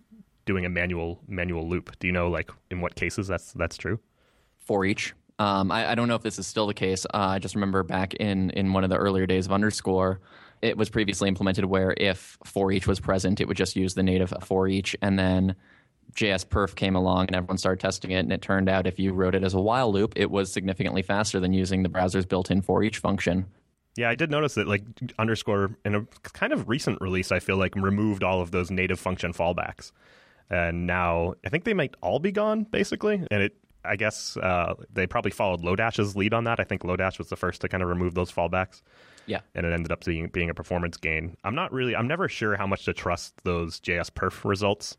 doing 0.46 0.64
a 0.64 0.70
manual 0.70 1.20
manual 1.28 1.68
loop. 1.68 1.98
Do 1.98 2.06
you 2.06 2.12
know 2.12 2.28
like 2.28 2.50
in 2.70 2.80
what 2.80 2.94
cases 2.94 3.26
that's 3.28 3.52
that's 3.52 3.76
true? 3.76 4.00
for 4.70 4.84
each. 4.84 5.14
Um, 5.40 5.72
I, 5.72 5.90
I 5.90 5.94
don't 5.96 6.06
know 6.06 6.14
if 6.14 6.22
this 6.22 6.38
is 6.38 6.46
still 6.46 6.68
the 6.68 6.74
case. 6.74 7.04
Uh, 7.06 7.16
I 7.16 7.38
just 7.40 7.56
remember 7.56 7.82
back 7.82 8.14
in, 8.14 8.50
in 8.50 8.72
one 8.72 8.84
of 8.84 8.90
the 8.90 8.96
earlier 8.96 9.26
days 9.26 9.46
of 9.46 9.52
underscore, 9.52 10.20
it 10.62 10.76
was 10.76 10.90
previously 10.90 11.28
implemented 11.28 11.64
where 11.64 11.94
if 11.96 12.38
for 12.44 12.70
each 12.72 12.86
was 12.86 13.00
present, 13.00 13.40
it 13.40 13.48
would 13.48 13.56
just 13.56 13.76
use 13.76 13.94
the 13.94 14.02
native 14.02 14.32
for 14.42 14.68
each. 14.68 14.96
And 15.00 15.18
then 15.18 15.56
JS 16.12 16.46
Perf 16.46 16.74
came 16.74 16.96
along 16.96 17.26
and 17.28 17.36
everyone 17.36 17.58
started 17.58 17.80
testing 17.80 18.10
it. 18.10 18.20
And 18.20 18.32
it 18.32 18.42
turned 18.42 18.68
out 18.68 18.86
if 18.86 18.98
you 18.98 19.12
wrote 19.12 19.34
it 19.34 19.44
as 19.44 19.54
a 19.54 19.60
while 19.60 19.92
loop, 19.92 20.12
it 20.16 20.30
was 20.30 20.52
significantly 20.52 21.02
faster 21.02 21.40
than 21.40 21.52
using 21.52 21.82
the 21.82 21.88
browser's 21.88 22.26
built 22.26 22.50
in 22.50 22.62
for 22.62 22.82
each 22.82 22.98
function. 22.98 23.46
Yeah, 23.96 24.08
I 24.08 24.14
did 24.14 24.30
notice 24.30 24.54
that 24.54 24.68
like 24.68 24.82
underscore 25.18 25.76
in 25.84 25.94
a 25.94 26.06
kind 26.22 26.52
of 26.52 26.68
recent 26.68 27.00
release, 27.00 27.32
I 27.32 27.40
feel 27.40 27.56
like 27.56 27.74
removed 27.74 28.22
all 28.22 28.40
of 28.40 28.50
those 28.50 28.70
native 28.70 29.00
function 29.00 29.32
fallbacks, 29.32 29.92
and 30.48 30.86
now 30.86 31.34
I 31.44 31.48
think 31.48 31.64
they 31.64 31.74
might 31.74 31.94
all 32.00 32.20
be 32.20 32.30
gone 32.30 32.64
basically. 32.64 33.26
And 33.30 33.42
it, 33.42 33.56
I 33.84 33.96
guess, 33.96 34.36
uh, 34.36 34.74
they 34.92 35.06
probably 35.06 35.32
followed 35.32 35.62
Lodash's 35.62 36.14
lead 36.14 36.34
on 36.34 36.44
that. 36.44 36.60
I 36.60 36.64
think 36.64 36.82
Lodash 36.82 37.18
was 37.18 37.30
the 37.30 37.36
first 37.36 37.62
to 37.62 37.68
kind 37.68 37.82
of 37.82 37.88
remove 37.88 38.14
those 38.14 38.30
fallbacks. 38.30 38.82
Yeah. 39.30 39.40
and 39.54 39.64
it 39.64 39.72
ended 39.72 39.92
up 39.92 40.04
being 40.04 40.28
being 40.28 40.50
a 40.50 40.54
performance 40.54 40.96
gain. 40.96 41.36
I'm 41.44 41.54
not 41.54 41.72
really, 41.72 41.94
I'm 41.96 42.08
never 42.08 42.28
sure 42.28 42.56
how 42.56 42.66
much 42.66 42.84
to 42.86 42.92
trust 42.92 43.34
those 43.44 43.80
JS 43.80 44.10
perf 44.10 44.44
results. 44.44 44.96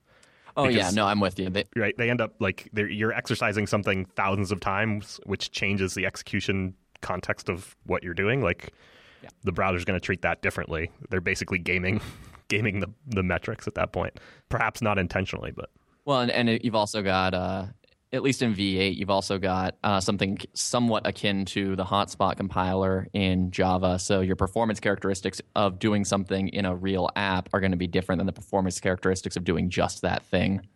Oh, 0.57 0.67
yeah. 0.67 0.89
No, 0.91 1.05
I'm 1.05 1.19
with 1.19 1.39
you. 1.39 1.49
They, 1.49 1.63
Right, 1.75 1.97
they 1.97 2.09
end 2.09 2.19
up 2.21 2.35
like 2.39 2.69
they're, 2.73 2.89
you're 2.89 3.13
exercising 3.13 3.67
something 3.67 4.05
thousands 4.15 4.51
of 4.51 4.59
times, 4.59 5.19
which 5.25 5.51
changes 5.51 5.93
the 5.93 6.05
execution 6.05 6.73
context 7.01 7.47
of 7.49 7.75
what 7.85 8.03
you're 8.03 8.13
doing. 8.13 8.41
Like 8.41 8.73
Yeah. 9.23 9.29
the 9.43 9.51
browser's 9.51 9.85
going 9.85 9.99
to 9.99 10.03
treat 10.05 10.21
that 10.23 10.41
differently. 10.41 10.91
They're 11.09 11.21
basically 11.21 11.57
gaming, 11.59 12.01
gaming 12.49 12.79
the 12.79 12.89
the 13.07 13.23
metrics 13.23 13.67
at 13.67 13.75
that 13.75 13.91
point. 13.93 14.19
Perhaps 14.49 14.81
not 14.81 14.97
intentionally, 14.97 15.51
but 15.51 15.69
Well, 16.05 16.19
and, 16.21 16.31
and 16.31 16.59
you've 16.63 16.75
also 16.75 17.01
got 17.01 17.33
uh, 17.33 17.65
at 18.13 18.21
least 18.23 18.41
in 18.41 18.53
V8, 18.53 18.95
you've 18.97 19.09
also 19.09 19.37
got 19.37 19.75
uh, 19.83 19.99
something 20.01 20.37
somewhat 20.53 21.07
akin 21.07 21.45
to 21.45 21.75
the 21.75 21.85
hotspot 21.85 22.35
compiler 22.37 23.07
in 23.13 23.51
Java. 23.51 23.97
So 23.99 24.19
your 24.21 24.35
performance 24.35 24.79
characteristics 24.79 25.41
of 25.55 25.79
doing 25.79 26.03
something 26.03 26.49
in 26.49 26.65
a 26.65 26.75
real 26.75 27.09
app 27.15 27.47
are 27.53 27.59
going 27.61 27.71
to 27.71 27.77
be 27.77 27.87
different 27.87 28.19
than 28.19 28.25
the 28.27 28.33
performance 28.33 28.79
characteristics 28.79 29.37
of 29.37 29.43
doing 29.45 29.69
just 29.69 30.01
that 30.01 30.23
thing. 30.23 30.67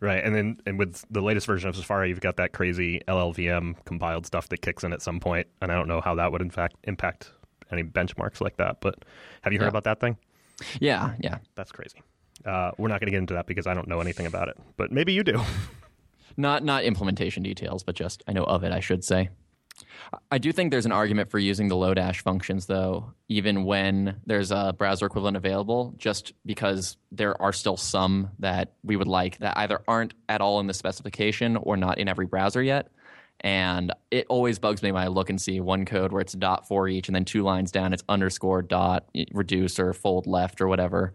Right, 0.00 0.22
and 0.22 0.34
then 0.34 0.60
and 0.66 0.78
with 0.78 1.02
the 1.10 1.22
latest 1.22 1.46
version 1.46 1.68
of 1.68 1.76
Safari, 1.76 2.10
you've 2.10 2.20
got 2.20 2.36
that 2.36 2.52
crazy 2.52 3.00
LLVM 3.08 3.74
compiled 3.86 4.26
stuff 4.26 4.48
that 4.50 4.60
kicks 4.60 4.84
in 4.84 4.92
at 4.92 5.00
some 5.00 5.18
point, 5.18 5.46
and 5.62 5.72
I 5.72 5.76
don't 5.76 5.88
know 5.88 6.00
how 6.02 6.14
that 6.16 6.30
would 6.30 6.42
in 6.42 6.50
fact 6.50 6.76
impact 6.84 7.30
any 7.72 7.82
benchmarks 7.82 8.40
like 8.40 8.56
that. 8.58 8.80
But 8.80 8.96
have 9.42 9.52
you 9.52 9.58
heard 9.58 9.66
Yeah. 9.66 9.68
about 9.70 9.84
that 9.84 10.00
thing? 10.00 10.16
Yeah, 10.78 11.14
yeah. 11.20 11.38
That's 11.54 11.72
crazy. 11.72 12.02
Uh, 12.44 12.72
we're 12.76 12.88
not 12.88 13.00
going 13.00 13.06
to 13.06 13.12
get 13.12 13.18
into 13.18 13.34
that 13.34 13.46
because 13.46 13.66
I 13.66 13.72
don't 13.72 13.88
know 13.88 14.00
anything 14.00 14.26
about 14.26 14.48
it, 14.48 14.58
but 14.76 14.92
maybe 14.92 15.12
you 15.12 15.24
do. 15.24 15.40
Not 16.36 16.64
not 16.64 16.84
implementation 16.84 17.42
details, 17.42 17.82
but 17.82 17.94
just 17.94 18.22
I 18.26 18.32
know 18.32 18.44
of 18.44 18.64
it. 18.64 18.72
I 18.72 18.80
should 18.80 19.04
say. 19.04 19.30
I 20.30 20.38
do 20.38 20.52
think 20.52 20.70
there's 20.70 20.86
an 20.86 20.92
argument 20.92 21.30
for 21.30 21.38
using 21.38 21.68
the 21.68 21.74
Lodash 21.74 22.20
functions, 22.20 22.66
though, 22.66 23.12
even 23.28 23.64
when 23.64 24.20
there's 24.26 24.52
a 24.52 24.74
browser 24.76 25.06
equivalent 25.06 25.36
available, 25.36 25.94
just 25.96 26.32
because 26.46 26.96
there 27.10 27.40
are 27.42 27.52
still 27.52 27.76
some 27.76 28.30
that 28.38 28.74
we 28.84 28.96
would 28.96 29.08
like 29.08 29.38
that 29.38 29.58
either 29.58 29.80
aren't 29.88 30.14
at 30.28 30.40
all 30.40 30.60
in 30.60 30.68
the 30.68 30.74
specification 30.74 31.56
or 31.56 31.76
not 31.76 31.98
in 31.98 32.08
every 32.08 32.26
browser 32.26 32.62
yet. 32.62 32.88
And 33.40 33.92
it 34.10 34.26
always 34.28 34.58
bugs 34.58 34.82
me 34.82 34.92
when 34.92 35.02
I 35.02 35.08
look 35.08 35.28
and 35.28 35.40
see 35.40 35.60
one 35.60 35.84
code 35.84 36.12
where 36.12 36.20
it's 36.20 36.34
dot 36.34 36.68
for 36.68 36.88
each, 36.88 37.08
and 37.08 37.14
then 37.14 37.24
two 37.24 37.42
lines 37.42 37.72
down 37.72 37.92
it's 37.92 38.04
underscore 38.08 38.62
dot 38.62 39.08
reduce 39.32 39.78
or 39.78 39.92
fold 39.92 40.26
left 40.26 40.60
or 40.60 40.68
whatever. 40.68 41.12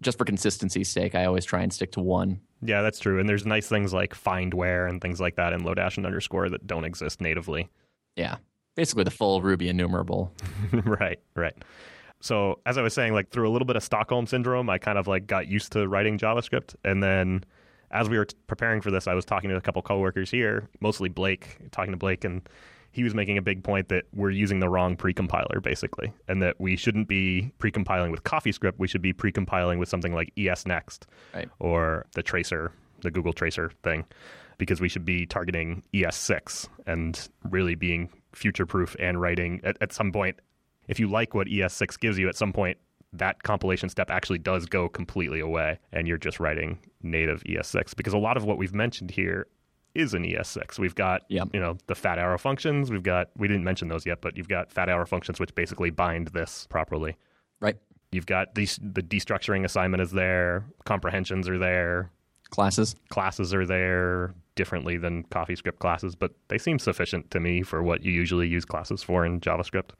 Just 0.00 0.18
for 0.18 0.24
consistency's 0.24 0.88
sake, 0.88 1.14
I 1.14 1.24
always 1.24 1.44
try 1.44 1.62
and 1.62 1.72
stick 1.72 1.92
to 1.92 2.00
one. 2.00 2.40
yeah, 2.62 2.82
that's 2.82 2.98
true. 2.98 3.18
And 3.18 3.28
there's 3.28 3.46
nice 3.46 3.68
things 3.68 3.92
like 3.92 4.14
find 4.14 4.54
where 4.54 4.86
and 4.86 5.00
things 5.00 5.20
like 5.20 5.36
that 5.36 5.52
in 5.52 5.62
Lodash 5.62 5.96
and 5.96 6.06
underscore 6.06 6.48
that 6.50 6.66
don't 6.66 6.84
exist 6.84 7.20
natively. 7.20 7.68
Yeah, 8.16 8.36
basically 8.76 9.04
the 9.04 9.10
full 9.10 9.42
Ruby 9.42 9.68
enumerable. 9.68 10.32
right, 10.72 11.18
right. 11.34 11.54
So 12.20 12.60
as 12.66 12.78
I 12.78 12.82
was 12.82 12.94
saying, 12.94 13.12
like 13.12 13.30
through 13.30 13.48
a 13.48 13.52
little 13.52 13.66
bit 13.66 13.76
of 13.76 13.82
Stockholm 13.82 14.26
syndrome, 14.26 14.68
I 14.70 14.78
kind 14.78 14.98
of 14.98 15.06
like 15.06 15.26
got 15.26 15.46
used 15.48 15.72
to 15.72 15.86
writing 15.86 16.18
JavaScript, 16.18 16.74
and 16.84 17.02
then 17.02 17.44
as 17.90 18.08
we 18.08 18.18
were 18.18 18.24
t- 18.26 18.36
preparing 18.46 18.80
for 18.80 18.90
this, 18.90 19.06
I 19.06 19.14
was 19.14 19.24
talking 19.24 19.50
to 19.50 19.56
a 19.56 19.60
couple 19.60 19.80
coworkers 19.82 20.30
here, 20.30 20.68
mostly 20.80 21.08
Blake, 21.08 21.58
talking 21.70 21.92
to 21.92 21.96
Blake, 21.96 22.24
and 22.24 22.42
he 22.90 23.04
was 23.04 23.14
making 23.14 23.38
a 23.38 23.42
big 23.42 23.62
point 23.62 23.88
that 23.88 24.04
we're 24.14 24.30
using 24.30 24.60
the 24.60 24.68
wrong 24.68 24.96
precompiler 24.96 25.62
basically, 25.62 26.12
and 26.26 26.42
that 26.42 26.56
we 26.58 26.76
shouldn't 26.76 27.08
be 27.08 27.52
precompiling 27.58 28.10
with 28.10 28.22
CoffeeScript. 28.24 28.74
We 28.78 28.88
should 28.88 29.02
be 29.02 29.12
precompiling 29.12 29.78
with 29.78 29.88
something 29.88 30.14
like 30.14 30.32
ESNext 30.36 31.04
Right. 31.34 31.48
or 31.58 32.06
the 32.14 32.22
Traceur, 32.22 32.70
the 33.02 33.10
Google 33.10 33.32
Traceur 33.32 33.70
thing, 33.82 34.04
because 34.56 34.80
we 34.80 34.88
should 34.88 35.04
be 35.04 35.26
targeting 35.26 35.82
ES6 35.94 36.68
and 36.86 37.28
really 37.50 37.74
being 37.74 38.10
future 38.32 38.66
proof 38.66 38.96
and 38.98 39.20
writing 39.20 39.60
at, 39.64 39.76
at 39.80 39.92
some 39.92 40.10
point. 40.12 40.40
If 40.88 40.98
you 40.98 41.08
like 41.08 41.34
what 41.34 41.46
ES6 41.48 42.00
gives 42.00 42.18
you, 42.18 42.28
at 42.28 42.36
some 42.36 42.52
point 42.52 42.78
that 43.12 43.42
compilation 43.42 43.88
step 43.88 44.10
actually 44.10 44.38
does 44.38 44.66
go 44.66 44.88
completely 44.88 45.40
away, 45.40 45.78
and 45.92 46.06
you're 46.08 46.18
just 46.18 46.40
writing 46.40 46.78
native 47.02 47.42
ES6 47.44 47.94
because 47.96 48.12
a 48.12 48.18
lot 48.18 48.36
of 48.36 48.44
what 48.44 48.58
we've 48.58 48.74
mentioned 48.74 49.10
here 49.10 49.46
is 49.98 50.14
an 50.14 50.24
ES6. 50.24 50.78
We've 50.78 50.94
got 50.94 51.22
Yep. 51.28 51.48
you 51.52 51.60
know 51.60 51.76
the 51.88 51.94
fat 51.94 52.18
arrow 52.18 52.38
functions. 52.38 52.90
We've 52.90 53.02
got 53.02 53.30
we 53.36 53.48
didn't 53.48 53.64
mention 53.64 53.88
those 53.88 54.06
yet, 54.06 54.20
but 54.20 54.36
you've 54.36 54.48
got 54.48 54.72
fat 54.72 54.88
arrow 54.88 55.06
functions 55.06 55.40
which 55.40 55.54
basically 55.54 55.90
bind 55.90 56.28
this 56.28 56.66
properly. 56.70 57.16
Right. 57.60 57.76
You've 58.12 58.26
got 58.26 58.54
these 58.54 58.78
the 58.82 59.02
destructuring 59.02 59.64
assignment 59.64 60.00
is 60.02 60.12
there, 60.12 60.64
comprehensions 60.84 61.48
are 61.48 61.58
there, 61.58 62.10
Classes. 62.50 62.94
classes 63.10 63.52
are 63.52 63.66
there 63.66 64.34
differently 64.54 64.96
than 64.96 65.24
CoffeeScript 65.24 65.78
classes, 65.78 66.14
but 66.16 66.32
they 66.48 66.58
seem 66.58 66.78
sufficient 66.78 67.30
to 67.32 67.40
me 67.40 67.62
for 67.62 67.82
what 67.82 68.02
you 68.04 68.10
usually 68.12 68.48
use 68.48 68.64
classes 68.64 69.02
for 69.02 69.26
in 69.26 69.40
JavaScript. 69.40 69.90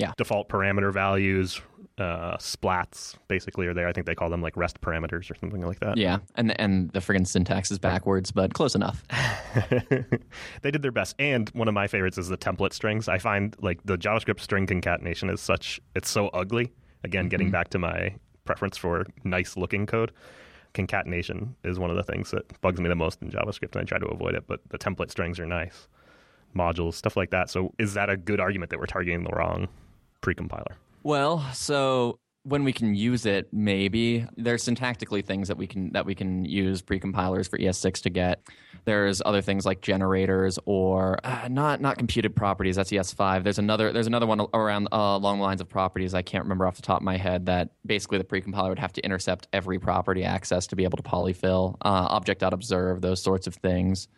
Yeah. 0.00 0.12
Default 0.16 0.48
parameter 0.48 0.92
values, 0.92 1.60
uh, 2.00 2.36
splats 2.38 3.16
basically 3.28 3.66
are 3.66 3.74
there. 3.74 3.86
I 3.86 3.92
think 3.92 4.06
they 4.06 4.14
call 4.14 4.30
them 4.30 4.40
like 4.40 4.56
REST 4.56 4.80
parameters 4.80 5.30
or 5.30 5.34
something 5.34 5.60
like 5.60 5.80
that. 5.80 5.98
Yeah, 5.98 6.18
and 6.34 6.58
and 6.58 6.90
the 6.92 7.00
friggin' 7.00 7.26
syntax 7.26 7.70
is 7.70 7.78
backwards, 7.78 8.30
but 8.30 8.54
close 8.54 8.74
enough. 8.74 9.04
they 10.62 10.70
did 10.70 10.80
their 10.82 10.92
best. 10.92 11.14
And 11.18 11.50
one 11.50 11.68
of 11.68 11.74
my 11.74 11.86
favorites 11.86 12.16
is 12.16 12.28
the 12.28 12.38
template 12.38 12.72
strings. 12.72 13.06
I 13.08 13.18
find 13.18 13.54
like 13.60 13.80
the 13.84 13.98
JavaScript 13.98 14.40
string 14.40 14.66
concatenation 14.66 15.28
is 15.28 15.40
such 15.40 15.80
it's 15.94 16.10
so 16.10 16.28
ugly. 16.28 16.72
Again, 17.04 17.28
getting 17.28 17.50
back 17.50 17.68
to 17.70 17.78
my 17.78 18.14
preference 18.44 18.76
for 18.76 19.06
nice 19.24 19.56
looking 19.56 19.86
code. 19.86 20.12
Concatenation 20.72 21.56
is 21.64 21.78
one 21.78 21.90
of 21.90 21.96
the 21.96 22.02
things 22.02 22.30
that 22.30 22.60
bugs 22.60 22.80
me 22.80 22.88
the 22.88 22.94
most 22.94 23.20
in 23.20 23.30
JavaScript, 23.30 23.72
and 23.72 23.82
I 23.82 23.84
try 23.84 23.98
to 23.98 24.06
avoid 24.06 24.34
it. 24.34 24.44
But 24.46 24.60
the 24.70 24.78
template 24.78 25.10
strings 25.10 25.40
are 25.40 25.46
nice, 25.46 25.88
modules, 26.56 26.94
stuff 26.94 27.16
like 27.16 27.30
that. 27.30 27.50
So, 27.50 27.74
is 27.78 27.94
that 27.94 28.08
a 28.08 28.16
good 28.16 28.40
argument 28.40 28.70
that 28.70 28.78
we're 28.78 28.86
targeting 28.86 29.24
the 29.24 29.30
wrong 29.30 29.68
precompiler? 30.20 30.74
Well, 31.02 31.44
so 31.52 32.18
when 32.44 32.64
we 32.64 32.72
can 32.72 32.94
use 32.94 33.26
it, 33.26 33.48
maybe 33.52 34.26
there's 34.36 34.64
syntactically 34.64 35.24
things 35.24 35.48
that 35.48 35.58
we 35.58 35.66
can 35.66 35.92
that 35.92 36.06
we 36.06 36.14
can 36.14 36.44
use 36.44 36.80
precompilers 36.80 37.48
for 37.48 37.58
ES6 37.58 38.02
to 38.02 38.10
get. 38.10 38.42
There's 38.86 39.20
other 39.24 39.42
things 39.42 39.66
like 39.66 39.82
generators 39.82 40.58
or 40.64 41.18
uh, 41.22 41.48
not 41.50 41.82
not 41.82 41.98
computed 41.98 42.34
properties. 42.34 42.76
That's 42.76 42.90
ES5. 42.90 43.44
There's 43.44 43.58
another 43.58 43.92
there's 43.92 44.06
another 44.06 44.26
one 44.26 44.40
around 44.54 44.88
uh, 44.90 44.96
along 44.96 45.38
the 45.38 45.44
lines 45.44 45.60
of 45.60 45.68
properties. 45.68 46.14
I 46.14 46.22
can't 46.22 46.44
remember 46.44 46.66
off 46.66 46.76
the 46.76 46.82
top 46.82 47.00
of 47.00 47.04
my 47.04 47.18
head. 47.18 47.46
That 47.46 47.70
basically 47.84 48.18
the 48.18 48.24
precompiler 48.24 48.70
would 48.70 48.78
have 48.78 48.94
to 48.94 49.04
intercept 49.04 49.46
every 49.52 49.78
property 49.78 50.24
access 50.24 50.66
to 50.68 50.76
be 50.76 50.84
able 50.84 50.96
to 50.96 51.02
polyfill, 51.02 51.74
uh, 51.82 52.06
object 52.10 52.42
observe, 52.42 53.02
those 53.02 53.22
sorts 53.22 53.46
of 53.46 53.54
things. 53.56 54.08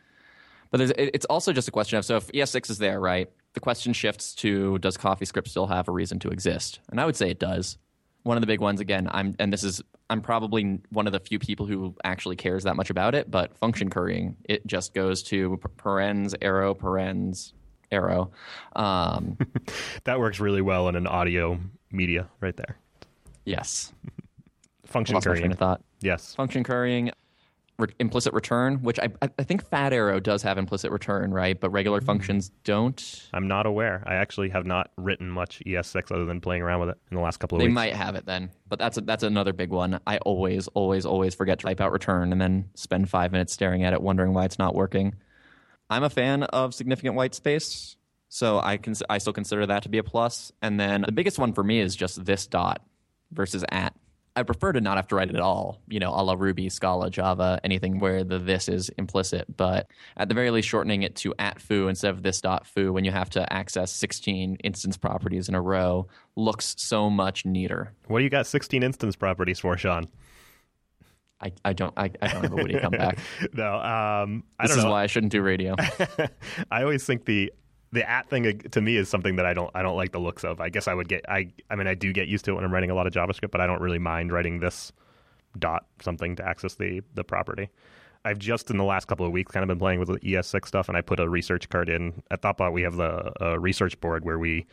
But 0.71 0.79
there's, 0.79 0.93
it's 0.97 1.27
also 1.27 1.53
just 1.53 1.69
a 1.69 1.71
question 1.71 1.99
of 1.99 2.05
so 2.05 2.17
if 2.17 2.29
ES6 2.29 2.71
is 2.71 2.79
there, 2.79 3.01
right? 3.01 3.29
The 3.55 3.61
question 3.61 3.93
shifts 3.93 4.35
to 4.37 4.79
does 4.79 4.97
CoffeeScript 4.97 5.49
still 5.49 5.67
have 5.67 5.89
a 5.89 5.93
reason 5.93 6.19
to 6.21 6.29
exist? 6.31 6.81
And 6.91 7.01
I 7.01 7.05
would 7.07 7.17
say 7.17 7.31
it 7.31 7.39
does. 7.39 7.77
One 8.23 8.37
of 8.37 8.41
the 8.41 8.47
big 8.47 8.61
ones, 8.61 8.81
again, 8.81 9.09
I'm 9.11 9.35
and 9.39 9.53
this 9.53 9.65
is 9.65 9.83
I'm 10.09 10.21
probably 10.21 10.79
one 10.91 11.07
of 11.07 11.13
the 11.13 11.21
few 11.21 11.39
people 11.39 11.67
who 11.67 11.95
actually 12.05 12.37
cares 12.37 12.65
that 12.65 12.77
much 12.77 12.89
about 12.91 13.15
it. 13.15 13.31
But 13.31 13.57
function 13.59 13.91
currying, 13.91 14.37
it 14.45 14.67
just 14.67 14.95
goes 14.95 15.23
to 15.25 15.59
parens 15.77 16.35
arrow 16.41 16.73
parens 16.75 17.53
arrow. 17.91 18.31
Um, 18.77 19.37
That 20.05 20.19
works 20.19 20.41
really 20.41 20.63
well 20.63 20.89
in 20.89 20.97
an 20.97 21.07
audio 21.07 21.59
media, 21.91 22.29
right 22.41 22.57
there. 22.57 22.77
yes, 23.45 23.93
Function 24.87 25.15
lost 25.15 25.27
my 25.27 25.33
train 25.33 25.41
currying. 25.43 25.53
of 25.53 25.59
thought. 25.59 25.83
Yes. 26.01 26.35
function 26.35 26.65
currying 26.65 27.11
re- 27.83 27.95
implicit 27.99 28.33
return 28.33 28.83
which 28.83 28.99
I, 28.99 29.09
I 29.21 29.43
think 29.43 29.69
fat 29.69 29.93
arrow 29.93 30.21
does 30.21 30.43
have 30.43 30.59
implicit 30.59 30.91
return 30.91 31.33
right? 31.33 31.59
But 31.59 31.71
regular 31.71 32.01
mm. 32.01 32.07
functions 32.07 32.51
don't? 32.65 33.29
I'm 33.33 33.49
not 33.49 33.67
aware. 33.67 34.03
I 34.07 34.15
actually 34.15 34.51
have 34.51 34.67
not 34.67 34.91
written 34.97 35.31
much 35.31 35.63
ES6 35.67 36.13
other 36.13 36.25
than 36.25 36.41
playing 36.41 36.63
around 36.63 36.81
with 36.81 36.91
it 36.91 36.99
in 37.11 37.17
the 37.17 37.23
last 37.23 37.39
couple 37.39 37.57
of 37.57 37.61
they 37.61 37.67
weeks. 37.67 37.75
might 37.75 37.95
have 37.95 38.15
it 38.15 38.27
then 38.27 38.51
but 38.69 38.79
that's 38.79 38.97
a, 38.97 39.01
that's 39.03 39.23
another 39.23 39.53
big 39.53 39.71
one. 39.71 40.01
I 40.07 40.19
always 40.19 40.69
always 40.69 41.05
always 41.05 41.35
forget 41.35 41.59
to 41.59 41.67
type 41.67 41.81
out 41.81 41.93
return 41.93 42.33
and 42.33 42.41
then 42.41 42.71
spend 42.75 43.11
five 43.11 43.33
minutes 43.33 43.53
staring 43.53 43.85
at 43.85 43.93
it 43.93 44.01
wondering 44.01 44.33
why 44.33 44.45
it's 44.45 44.59
not 44.59 44.75
working. 44.75 45.15
I'm 45.91 46.05
a 46.05 46.11
fan 46.11 46.45
of 46.45 46.75
significant 46.75 47.17
white 47.17 47.35
space 47.35 47.97
so 48.33 48.59
i 48.61 48.79
can 48.79 48.95
i 49.11 49.19
still 49.19 49.35
consider 49.35 49.67
that 49.67 49.83
to 49.83 49.91
be 49.91 49.99
a 49.99 50.03
plus. 50.03 50.53
And 50.63 50.81
then 50.81 51.03
the 51.03 51.13
biggest 51.13 51.39
one 51.39 51.53
for 51.53 51.63
me 51.63 51.81
is 51.81 51.95
just 51.95 52.25
this 52.25 52.47
dot 52.47 52.83
versus 53.31 53.63
at 53.71 53.95
I 54.35 54.43
prefer 54.45 54.73
to 54.73 54.81
not 54.81 54.97
have 54.97 55.09
to 55.09 55.15
write 55.15 55.29
it 55.29 55.35
at 55.37 55.43
all, 55.43 55.81
you 55.89 56.01
know, 56.01 56.11
a 56.11 56.23
la 56.23 56.33
Ruby, 56.33 56.71
Scala, 56.71 57.11
Java, 57.11 57.61
anything 57.63 57.99
where 57.99 58.25
the 58.25 58.39
this 58.39 58.67
is 58.69 58.89
implicit. 58.97 59.57
But 59.57 59.89
at 60.17 60.29
the 60.29 60.35
very 60.35 60.51
least, 60.51 60.69
shortening 60.69 61.03
it 61.03 61.17
to 61.17 61.35
at 61.39 61.61
foo 61.61 61.89
instead 61.89 62.11
of 62.11 62.23
this 62.23 62.41
dot 62.41 62.67
foo 62.67 62.93
when 62.93 63.05
you 63.05 63.11
have 63.11 63.29
to 63.31 63.53
access 63.53 63.93
16 63.93 64.57
instance 64.65 64.97
properties 64.97 65.49
in 65.49 65.55
a 65.55 65.61
row 65.61 66.07
looks 66.35 66.75
so 66.79 67.11
much 67.11 67.45
neater. 67.45 67.93
What 68.07 68.21
do 68.21 68.25
you 68.25 68.31
got 68.31 68.47
16 68.47 68.83
instance 68.83 69.17
properties 69.17 69.59
for, 69.61 69.77
Sean? 69.77 70.09
I, 71.41 71.53
I 71.65 71.73
don't 71.73 71.93
I, 71.97 72.05
I 72.23 72.29
don't 72.29 72.43
have 72.43 72.53
a 72.53 72.57
Woody 72.57 72.79
comeback. 72.79 73.19
no, 73.53 73.75
um, 73.75 74.45
I 74.59 74.65
This 74.65 74.71
don't 74.71 74.79
is 74.79 74.85
know. 74.85 74.91
why 74.93 75.03
I 75.03 75.07
shouldn't 75.09 75.33
do 75.33 75.43
radio. 75.43 75.75
I 76.71 76.83
always 76.83 77.05
think 77.05 77.25
the 77.25 77.53
the 77.93 78.09
at 78.09 78.29
thing 78.29 78.59
to 78.59 78.81
me 78.81 78.97
is 78.97 79.09
something 79.09 79.37
that 79.37 79.47
I 79.47 79.55
don't 79.55 79.71
I 79.75 79.83
don't 79.83 79.97
like 79.97 80.13
the 80.13 80.19
looks 80.19 80.45
of. 80.45 80.61
I 80.61 80.71
guess 80.71 80.89
I 80.89 80.95
would 80.95 81.09
get 81.09 81.25
I 81.29 81.49
I 81.71 81.77
mean 81.77 81.87
I 81.87 81.95
do 81.95 82.13
get 82.13 82.27
used 82.27 82.45
to 82.47 82.53
it 82.53 82.55
when 82.55 82.65
I'm 82.65 82.73
writing 82.73 82.91
a 82.91 82.95
lot 82.95 83.07
of 83.07 83.13
JavaScript, 83.13 83.51
but 83.51 83.61
I 83.61 83.67
don't 83.67 83.81
really 83.81 83.99
mind 83.99 84.33
writing 84.33 84.61
this 84.61 84.93
dot 85.59 85.87
something 86.01 86.37
to 86.37 86.47
access 86.47 86.75
the 86.75 87.03
the 87.15 87.23
property. 87.23 87.69
I've 88.25 88.39
just 88.39 88.71
in 88.71 88.77
the 88.77 88.85
last 88.85 89.09
couple 89.09 89.27
of 89.27 89.33
weeks 89.33 89.53
kind 89.53 89.65
of 89.65 89.69
been 89.69 89.81
playing 89.81 89.99
with 89.99 90.09
the 90.09 90.19
ES6 90.21 90.67
stuff, 90.67 90.89
and 90.89 90.97
I 90.97 91.01
put 91.01 91.19
a 91.19 91.29
research 91.29 91.69
card 91.69 91.89
in. 91.89 92.23
At 92.31 92.41
Thoughtbot, 92.41 92.73
we 92.73 92.83
have 92.83 92.95
the 92.95 93.59
research 93.59 94.01
board 94.01 94.25
where 94.25 94.39
we 94.39 94.67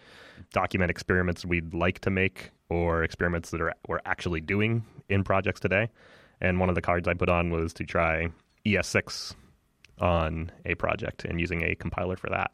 document 0.54 0.92
experiments 0.92 1.46
we'd 1.46 1.74
like 1.74 2.00
to 2.02 2.12
make 2.12 2.52
or 2.70 3.04
experiments 3.04 3.50
that 3.50 3.60
are 3.60 3.74
we're 3.88 4.02
actually 4.06 4.40
doing 4.40 4.86
in 5.10 5.24
projects 5.24 5.60
today. 5.60 5.90
And 6.40 6.60
one 6.60 6.70
of 6.70 6.76
the 6.76 6.82
cards 6.82 7.08
I 7.08 7.16
put 7.16 7.28
on 7.28 7.50
was 7.50 7.74
to 7.74 7.84
try 7.84 8.30
ES6 8.66 9.34
on 10.00 10.52
a 10.66 10.76
project 10.76 11.26
and 11.26 11.40
using 11.42 11.64
a 11.64 11.76
compiler 11.76 12.16
for 12.16 12.30
that 12.30 12.52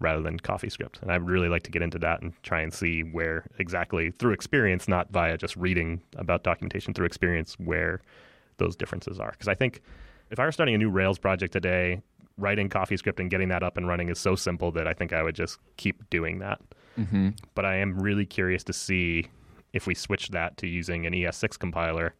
rather 0.00 0.22
than 0.22 0.38
CoffeeScript. 0.38 1.02
And 1.02 1.12
I'd 1.12 1.26
really 1.26 1.48
like 1.48 1.62
to 1.64 1.70
get 1.70 1.82
into 1.82 1.98
that 2.00 2.22
and 2.22 2.32
try 2.42 2.60
and 2.60 2.72
see 2.72 3.02
where 3.02 3.46
exactly 3.58 4.10
through 4.10 4.32
experience, 4.32 4.88
not 4.88 5.10
via 5.10 5.36
just 5.36 5.54
reading 5.56 6.00
about 6.16 6.42
documentation 6.42 6.94
through 6.94 7.06
experience, 7.06 7.54
where 7.58 8.00
those 8.56 8.74
differences 8.76 9.20
are. 9.20 9.30
Because 9.30 9.48
I 9.48 9.54
think 9.54 9.82
if 10.30 10.40
I 10.40 10.44
were 10.44 10.52
starting 10.52 10.74
a 10.74 10.78
new 10.78 10.90
Rails 10.90 11.18
project 11.18 11.52
today, 11.52 12.00
writing 12.38 12.68
CoffeeScript 12.68 13.20
and 13.20 13.30
getting 13.30 13.48
that 13.48 13.62
up 13.62 13.76
and 13.76 13.86
running 13.86 14.08
is 14.08 14.18
so 14.18 14.34
simple 14.34 14.72
that 14.72 14.86
I 14.86 14.94
think 14.94 15.12
I 15.12 15.22
would 15.22 15.34
just 15.34 15.58
keep 15.76 16.08
doing 16.08 16.38
that. 16.38 16.60
Mm-hmm. 16.98 17.30
But 17.54 17.64
I 17.66 17.76
am 17.76 17.98
really 17.98 18.26
curious 18.26 18.64
to 18.64 18.72
see 18.72 19.28
if 19.72 19.86
we 19.86 19.94
switch 19.94 20.30
that 20.30 20.56
to 20.58 20.66
using 20.66 21.06
an 21.06 21.12
ES6 21.12 21.58
compiler, 21.58 22.14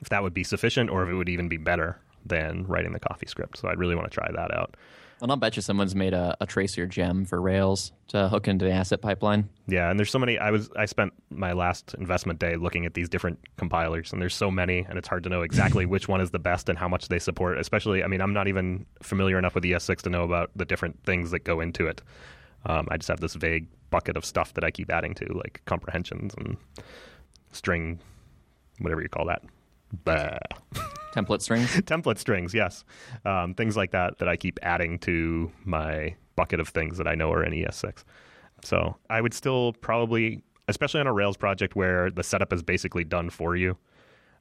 if 0.00 0.08
that 0.08 0.22
would 0.22 0.34
be 0.34 0.44
sufficient 0.44 0.88
or 0.90 1.02
if 1.02 1.08
it 1.10 1.14
would 1.14 1.28
even 1.28 1.48
be 1.48 1.56
better 1.56 1.98
than 2.24 2.66
writing 2.66 2.92
the 2.92 3.00
CoffeeScript. 3.00 3.56
So 3.56 3.68
I'd 3.68 3.78
really 3.78 3.94
want 3.94 4.10
to 4.10 4.14
try 4.14 4.30
that 4.30 4.54
out. 4.54 4.76
And 5.20 5.30
I'll 5.30 5.36
bet 5.36 5.56
you 5.56 5.62
someone's 5.62 5.94
made 5.94 6.14
a, 6.14 6.36
a 6.40 6.46
Traceur 6.46 6.88
gem 6.88 7.24
for 7.24 7.40
Rails 7.40 7.92
to 8.08 8.28
hook 8.28 8.46
into 8.46 8.64
the 8.64 8.70
asset 8.70 9.00
pipeline. 9.00 9.48
Yeah, 9.66 9.90
and 9.90 9.98
there's 9.98 10.10
so 10.10 10.18
many. 10.18 10.38
I 10.38 10.50
was 10.50 10.70
I 10.76 10.86
spent 10.86 11.12
my 11.30 11.52
last 11.52 11.94
investment 11.94 12.38
day 12.38 12.56
looking 12.56 12.86
at 12.86 12.94
these 12.94 13.08
different 13.08 13.38
compilers, 13.56 14.12
and 14.12 14.22
there's 14.22 14.34
so 14.34 14.50
many, 14.50 14.86
and 14.88 14.96
it's 14.96 15.08
hard 15.08 15.24
to 15.24 15.28
know 15.28 15.42
exactly 15.42 15.86
which 15.94 16.08
one 16.08 16.20
is 16.20 16.30
the 16.30 16.38
best 16.38 16.68
and 16.68 16.78
how 16.78 16.88
much 16.88 17.08
they 17.08 17.18
support. 17.18 17.58
Especially, 17.58 18.04
I 18.04 18.06
mean, 18.06 18.20
I'm 18.20 18.32
not 18.32 18.46
even 18.48 18.86
familiar 19.02 19.38
enough 19.38 19.54
with 19.54 19.64
ES6 19.64 20.02
to 20.02 20.10
know 20.10 20.22
about 20.22 20.50
the 20.54 20.64
different 20.64 21.02
things 21.04 21.32
that 21.32 21.40
go 21.40 21.60
into 21.60 21.86
it. 21.86 22.00
Um, 22.66 22.86
I 22.90 22.96
just 22.96 23.08
have 23.08 23.20
this 23.20 23.34
vague 23.34 23.68
bucket 23.90 24.16
of 24.16 24.24
stuff 24.24 24.54
that 24.54 24.64
I 24.64 24.70
keep 24.70 24.90
adding 24.90 25.14
to, 25.14 25.32
like 25.32 25.62
comprehensions 25.64 26.34
and 26.38 26.56
string, 27.52 27.98
whatever 28.78 29.02
you 29.02 29.08
call 29.08 29.26
that. 29.26 29.42
Bah. 30.04 30.38
Template 31.24 31.42
strings. 31.42 31.68
template 31.82 32.18
strings, 32.18 32.54
yes, 32.54 32.84
um, 33.24 33.54
things 33.54 33.76
like 33.76 33.90
that 33.92 34.18
that 34.18 34.28
I 34.28 34.36
keep 34.36 34.58
adding 34.62 34.98
to 35.00 35.50
my 35.64 36.14
bucket 36.36 36.60
of 36.60 36.68
things 36.68 36.98
that 36.98 37.08
I 37.08 37.14
know 37.14 37.32
are 37.32 37.42
in 37.42 37.52
ES6. 37.52 38.04
So 38.62 38.96
I 39.10 39.20
would 39.20 39.34
still 39.34 39.72
probably, 39.74 40.42
especially 40.68 41.00
on 41.00 41.06
a 41.06 41.12
Rails 41.12 41.36
project 41.36 41.76
where 41.76 42.10
the 42.10 42.22
setup 42.22 42.52
is 42.52 42.62
basically 42.62 43.04
done 43.04 43.30
for 43.30 43.56
you, 43.56 43.76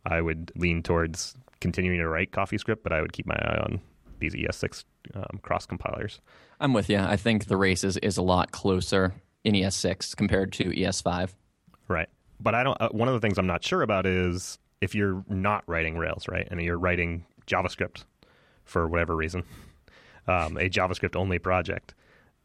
I 0.06 0.22
would 0.22 0.52
lean 0.56 0.84
towards 0.84 1.36
continuing 1.60 2.00
to 2.00 2.08
write 2.08 2.32
CoffeeScript, 2.32 2.84
but 2.84 2.94
I 2.94 3.02
would 3.02 3.14
keep 3.14 3.26
my 3.26 3.36
eye 3.36 3.60
on 3.64 3.82
these 4.20 4.36
ES6 4.36 4.84
um, 5.16 5.40
cross 5.42 5.66
compilers. 5.66 6.20
I'm 6.60 6.74
with 6.74 6.90
you. 6.90 7.00
I 7.00 7.18
think 7.18 7.46
the 7.46 7.58
race 7.58 7.84
is, 7.84 7.98
is 7.98 8.18
a 8.18 8.22
lot 8.22 8.52
closer 8.52 9.14
in 9.44 9.54
ES6 9.56 10.16
compared 10.16 10.54
to 10.54 10.66
ES5. 10.66 11.32
Right. 11.88 12.10
But 12.40 12.56
I 12.56 12.64
don't. 12.64 12.80
Uh, 12.80 12.90
one 12.90 13.08
of 13.08 13.14
the 13.14 13.20
things 13.20 13.38
I'm 13.38 13.48
not 13.48 13.64
sure 13.64 13.82
about 13.82 14.06
is 14.06 14.60
if 14.82 14.96
you're 14.96 15.24
not 15.28 15.64
writing 15.68 15.98
Rails, 15.98 16.28
right, 16.28 16.48
and 16.50 16.62
you're 16.62 16.78
writing 16.78 17.26
JavaScript 17.48 18.04
for 18.66 18.88
whatever 18.88 19.16
reason, 19.16 19.44
um, 20.28 20.58
a 20.58 20.70
JavaScript 20.70 21.16
only 21.16 21.40
project. 21.40 21.96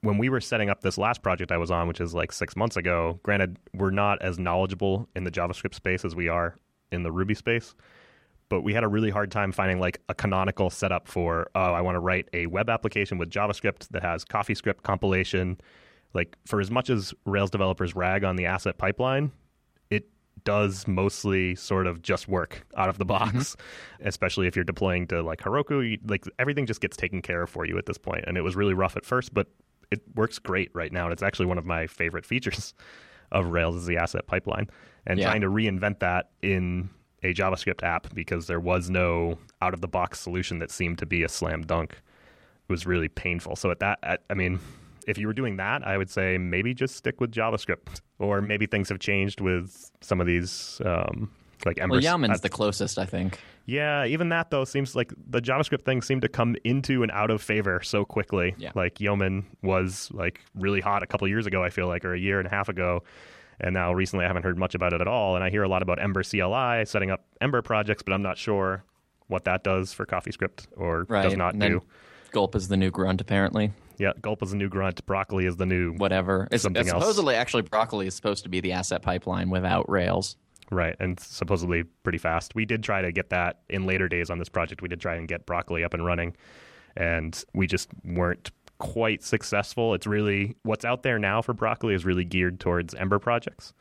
When 0.01 0.19
we 0.19 0.29
were 0.29 0.41
setting 0.41 0.71
up 0.71 0.81
this 0.81 0.99
last 0.99 1.23
project 1.23 1.53
I 1.53 1.59
was 1.59 1.71
on, 1.71 1.87
which 1.87 2.01
is 2.01 2.15
like 2.15 2.33
six 2.33 2.57
months 2.57 2.77
ago, 2.77 3.21
granted, 3.23 3.59
we're 3.73 3.91
not 3.91 4.21
as 4.23 4.39
knowledgeable 4.39 5.09
in 5.15 5.25
the 5.25 5.31
JavaScript 5.31 5.75
space 5.75 6.05
as 6.05 6.15
we 6.15 6.29
are 6.29 6.57
in 6.91 7.03
the 7.03 7.13
Ruby 7.13 7.35
space, 7.35 7.75
but 8.49 8.63
we 8.63 8.75
had 8.75 8.85
a 8.85 8.89
really 8.89 9.11
hard 9.11 9.31
time 9.31 9.53
finding 9.53 9.81
like 9.81 10.01
a 10.09 10.15
canonical 10.15 10.71
setup 10.71 11.09
for, 11.09 11.51
oh, 11.55 11.73
I 11.73 11.81
want 11.81 11.95
to 11.97 12.01
write 12.01 12.29
a 12.33 12.47
web 12.47 12.69
application 12.69 13.17
with 13.19 13.31
JavaScript 13.31 13.89
that 13.91 14.03
has 14.03 14.25
CoffeeScript 14.25 14.83
compilation. 14.83 15.59
Like, 16.15 16.37
for 16.45 16.61
as 16.61 16.71
much 16.71 16.91
as 16.91 17.15
Rails 17.25 17.51
developers 17.51 17.97
rag 17.97 18.25
on 18.25 18.37
the 18.37 18.45
asset 18.45 18.77
pipeline, 18.77 19.33
does 20.45 20.87
mostly 20.87 21.55
sort 21.55 21.87
of 21.87 22.03
just 22.03 22.29
work 22.29 22.67
out 22.77 22.89
of 22.89 22.99
the 22.99 23.05
box, 23.05 23.33
mm-hmm. 23.33 23.63
especially 24.09 24.47
if 24.47 24.57
you're 24.57 24.65
deploying 24.65 25.07
to 25.09 25.23
like 25.23 25.41
Heroku. 25.41 25.93
You, 25.93 25.99
like 26.07 26.25
everything 26.39 26.67
just 26.67 26.81
gets 26.81 26.97
taken 26.97 27.23
care 27.23 27.43
of 27.43 27.51
for 27.51 27.65
you 27.65 27.79
at 27.79 27.87
this 27.87 27.99
point. 27.99 28.25
And 28.27 28.37
it 28.37 28.43
was 28.43 28.57
really 28.57 28.75
rough 28.75 28.97
at 28.97 29.05
first, 29.05 29.33
but 29.35 29.49
it 29.91 30.01
works 30.15 30.39
great 30.39 30.71
right 30.75 30.93
now. 30.93 31.05
And 31.05 31.13
it's 31.13 31.23
actually 31.23 31.47
one 31.47 31.59
of 31.59 31.67
my 31.67 31.87
favorite 31.87 32.27
features 32.27 32.75
of 33.33 33.47
Rails 33.47 33.77
is 33.77 33.87
the 33.87 33.97
asset 33.97 34.27
pipeline. 34.27 34.69
And 35.07 35.19
yeah. 35.19 35.27
trying 35.27 35.41
to 35.41 35.49
reinvent 35.49 36.01
that 36.01 36.31
in 36.43 36.91
a 37.23 37.33
JavaScript 37.33 37.83
app 37.83 38.13
because 38.15 38.47
there 38.47 38.61
was 38.61 38.91
no 38.91 39.39
out 39.61 39.75
of 39.75 39.81
the 39.81 39.89
box 39.89 40.21
solution 40.21 40.59
that 40.59 40.71
seemed 40.71 40.99
to 40.99 41.07
be 41.07 41.23
a 41.23 41.29
slam 41.29 41.63
dunk 41.63 42.01
was 42.69 42.87
really 42.87 43.09
painful. 43.09 43.57
So 43.57 43.71
at 43.71 43.81
that, 43.81 43.99
at, 44.03 44.23
I 44.31 44.35
mean, 44.35 44.61
if 45.07 45.19
you 45.19 45.27
were 45.27 45.33
doing 45.33 45.57
that, 45.57 45.87
I 45.87 45.99
would 45.99 46.11
say 46.11 46.39
maybe 46.39 46.75
just 46.75 46.97
stick 46.97 47.21
with 47.21 47.33
JavaScript, 47.33 48.01
or 48.19 48.41
maybe 48.41 48.67
things 48.67 48.89
have 48.89 48.99
changed 48.99 49.41
with 49.41 49.91
some 50.01 50.21
of 50.21 50.27
these. 50.27 50.81
Um, 50.85 51.31
like 51.65 51.81
Ember. 51.81 51.95
Well, 51.95 52.03
Yeoman's 52.03 52.41
the 52.41 52.49
closest, 52.49 52.99
I 52.99 53.07
think. 53.07 53.39
Yeah, 53.67 54.05
even 54.07 54.31
that 54.31 54.51
though 54.51 54.65
seems 54.65 54.97
like 54.97 55.13
the 55.29 55.41
JavaScript 55.41 55.85
thing 55.85 56.03
seemed 56.03 56.23
to 56.23 56.29
come 56.29 56.57
into 56.65 57.03
and 57.03 57.13
out 57.13 57.31
of 57.31 57.41
favor 57.41 57.81
so 57.83 58.05
quickly. 58.05 58.55
Yeah. 58.59 58.73
Like 58.75 59.01
Yeoman 59.01 59.47
was 59.63 60.11
like 60.13 60.41
really 60.55 60.81
hot 60.81 61.03
a 61.03 61.07
couple 61.07 61.29
years 61.29 61.47
ago, 61.47 61.63
I 61.63 61.71
feel 61.71 61.87
like, 61.87 62.05
or 62.05 62.15
a 62.15 62.19
year 62.19 62.39
and 62.39 62.49
a 62.49 62.51
half 62.51 62.69
ago. 62.69 63.05
And 63.61 63.75
now 63.75 63.93
recently 63.93 64.25
I 64.25 64.29
haven't 64.29 64.43
heard 64.43 64.59
much 64.59 64.75
about 64.75 64.93
it 64.93 65.01
at 65.01 65.07
all. 65.07 65.37
And 65.37 65.45
I 65.45 65.51
hear 65.51 65.63
a 65.63 65.69
lot 65.69 65.83
about 65.83 66.03
Ember 66.03 66.25
CLI 66.25 66.85
setting 66.85 67.11
up 67.11 67.25
Ember 67.41 67.63
projects, 67.63 68.03
but 68.03 68.13
I'm 68.13 68.23
not 68.23 68.39
sure 68.39 68.85
what 69.29 69.45
that 69.45 69.63
does 69.63 69.93
for 69.93 70.05
CoffeeScript 70.05 70.67
or 70.77 71.07
right. 71.09 71.23
does 71.23 71.37
not 71.37 71.59
do. 71.59 71.83
Gulp 72.33 72.57
is 72.57 72.69
the 72.69 72.77
new 72.77 72.91
grunt, 72.91 73.21
apparently. 73.21 73.73
Yeah, 73.99 74.13
Gulp 74.21 74.43
is 74.43 74.51
the 74.51 74.57
new 74.57 74.69
grunt. 74.69 75.05
Broccoli 75.07 75.47
is 75.47 75.57
the 75.57 75.67
new 75.67 75.93
whatever. 75.95 76.49
It's, 76.51 76.63
something 76.63 76.81
it's 76.81 76.91
supposedly, 76.91 77.35
actually, 77.35 77.63
Broccoli 77.63 78.07
is 78.07 78.15
supposed 78.15 78.45
to 78.45 78.49
be 78.49 78.61
the 78.61 78.73
asset 78.73 79.03
pipeline 79.03 79.51
without 79.51 79.89
Rails. 79.89 80.37
Right, 80.71 80.97
and 81.01 81.21
supposedly 81.21 81.83
pretty 82.03 82.19
fast. 82.19 82.55
We 82.55 82.65
did 82.65 82.83
try 82.83 83.03
to 83.03 83.13
get 83.13 83.31
that 83.31 83.61
in 83.69 83.87
later 83.87 84.09
days 84.09 84.31
on 84.31 84.39
this 84.39 84.49
project. 84.49 84.81
We 84.81 84.89
did 84.89 85.01
try 85.01 85.17
and 85.17 85.29
get 85.29 85.45
Broccoli 85.45 85.85
up 85.85 85.93
and 85.93 86.05
running, 86.05 86.35
and 86.97 87.43
we 87.53 87.67
just 87.67 87.91
weren't 88.05 88.51
quite 88.79 89.23
successful. 89.23 89.95
It's 89.95 90.07
really 90.07 90.57
what's 90.63 90.85
out 90.85 91.03
there 91.03 91.19
now 91.19 91.43
for 91.43 91.53
Broccoli 91.53 91.95
is 91.95 92.05
really 92.05 92.25
geared 92.25 92.59
towards 92.59 92.95
Ember 92.95 93.19
projects. 93.19 93.75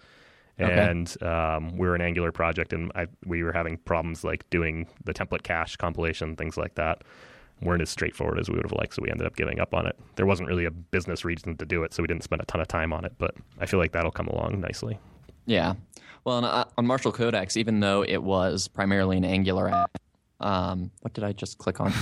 Okay. 0.59 0.71
And 0.71 1.23
um, 1.23 1.77
we're 1.77 1.95
an 1.95 2.01
Angular 2.01 2.31
project, 2.31 2.73
and 2.73 2.91
I, 2.93 3.07
we 3.25 3.41
were 3.41 3.53
having 3.53 3.77
problems 3.77 4.23
like 4.23 4.47
doing 4.49 4.87
the 5.05 5.13
template 5.13 5.43
cache 5.43 5.77
compilation, 5.77 6.35
things 6.35 6.57
like 6.57 6.75
that 6.75 7.03
weren't 7.61 7.81
as 7.81 7.89
straightforward 7.89 8.39
as 8.39 8.49
we 8.49 8.55
would 8.55 8.65
have 8.65 8.77
liked, 8.77 8.95
so 8.95 9.01
we 9.01 9.09
ended 9.11 9.27
up 9.27 9.35
giving 9.35 9.59
up 9.59 9.73
on 9.73 9.85
it. 9.85 9.97
There 10.15 10.25
wasn't 10.25 10.49
really 10.49 10.65
a 10.65 10.71
business 10.71 11.23
reason 11.23 11.57
to 11.57 11.65
do 11.65 11.83
it, 11.83 11.93
so 11.93 12.03
we 12.03 12.07
didn't 12.07 12.23
spend 12.23 12.41
a 12.41 12.45
ton 12.45 12.61
of 12.61 12.67
time 12.67 12.93
on 12.93 13.05
it, 13.05 13.13
but 13.17 13.35
I 13.59 13.65
feel 13.65 13.79
like 13.79 13.91
that'll 13.91 14.11
come 14.11 14.27
along 14.27 14.59
nicely. 14.59 14.99
Yeah. 15.45 15.73
Well, 16.23 16.37
on, 16.37 16.45
uh, 16.45 16.65
on 16.77 16.85
Marshall 16.85 17.11
Codex, 17.11 17.57
even 17.57 17.79
though 17.79 18.03
it 18.03 18.21
was 18.21 18.67
primarily 18.67 19.17
an 19.17 19.25
Angular 19.25 19.69
app, 19.69 19.97
um, 20.39 20.91
what 21.01 21.13
did 21.13 21.23
I 21.23 21.33
just 21.33 21.57
click 21.57 21.79
on? 21.79 21.93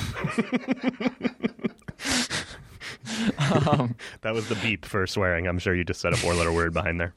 um, 3.68 3.96
that 4.22 4.34
was 4.34 4.48
the 4.50 4.56
beep 4.56 4.86
for 4.86 5.06
swearing. 5.08 5.48
I'm 5.48 5.60
sure 5.60 5.76
you 5.76 5.84
just 5.84 6.02
said 6.02 6.14
a 6.14 6.18
four 6.18 6.34
letter 6.34 6.52
word 6.52 6.74
behind 6.74 7.00
there. 7.00 7.14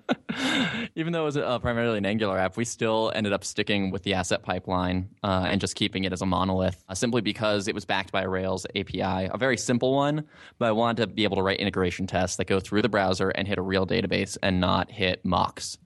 Even 0.94 1.12
though 1.12 1.22
it 1.22 1.24
was 1.24 1.36
uh, 1.36 1.58
primarily 1.58 1.98
an 1.98 2.06
Angular 2.06 2.38
app, 2.38 2.56
we 2.56 2.64
still 2.64 3.12
ended 3.14 3.32
up 3.32 3.44
sticking 3.44 3.90
with 3.90 4.02
the 4.02 4.14
asset 4.14 4.42
pipeline 4.42 5.08
uh, 5.22 5.46
and 5.48 5.60
just 5.60 5.76
keeping 5.76 6.04
it 6.04 6.12
as 6.12 6.22
a 6.22 6.26
monolith, 6.26 6.82
uh, 6.88 6.94
simply 6.94 7.20
because 7.20 7.68
it 7.68 7.74
was 7.74 7.84
backed 7.84 8.12
by 8.12 8.22
a 8.22 8.28
Rails 8.28 8.66
API, 8.76 9.28
a 9.32 9.36
very 9.38 9.56
simple 9.56 9.94
one. 9.94 10.24
But 10.58 10.66
I 10.66 10.72
wanted 10.72 11.02
to 11.02 11.06
be 11.06 11.24
able 11.24 11.36
to 11.36 11.42
write 11.42 11.60
integration 11.60 12.06
tests 12.06 12.36
that 12.36 12.46
go 12.46 12.60
through 12.60 12.82
the 12.82 12.88
browser 12.88 13.30
and 13.30 13.46
hit 13.46 13.58
a 13.58 13.62
real 13.62 13.86
database 13.86 14.36
and 14.42 14.60
not 14.60 14.90
hit 14.90 15.24
mocks. 15.24 15.78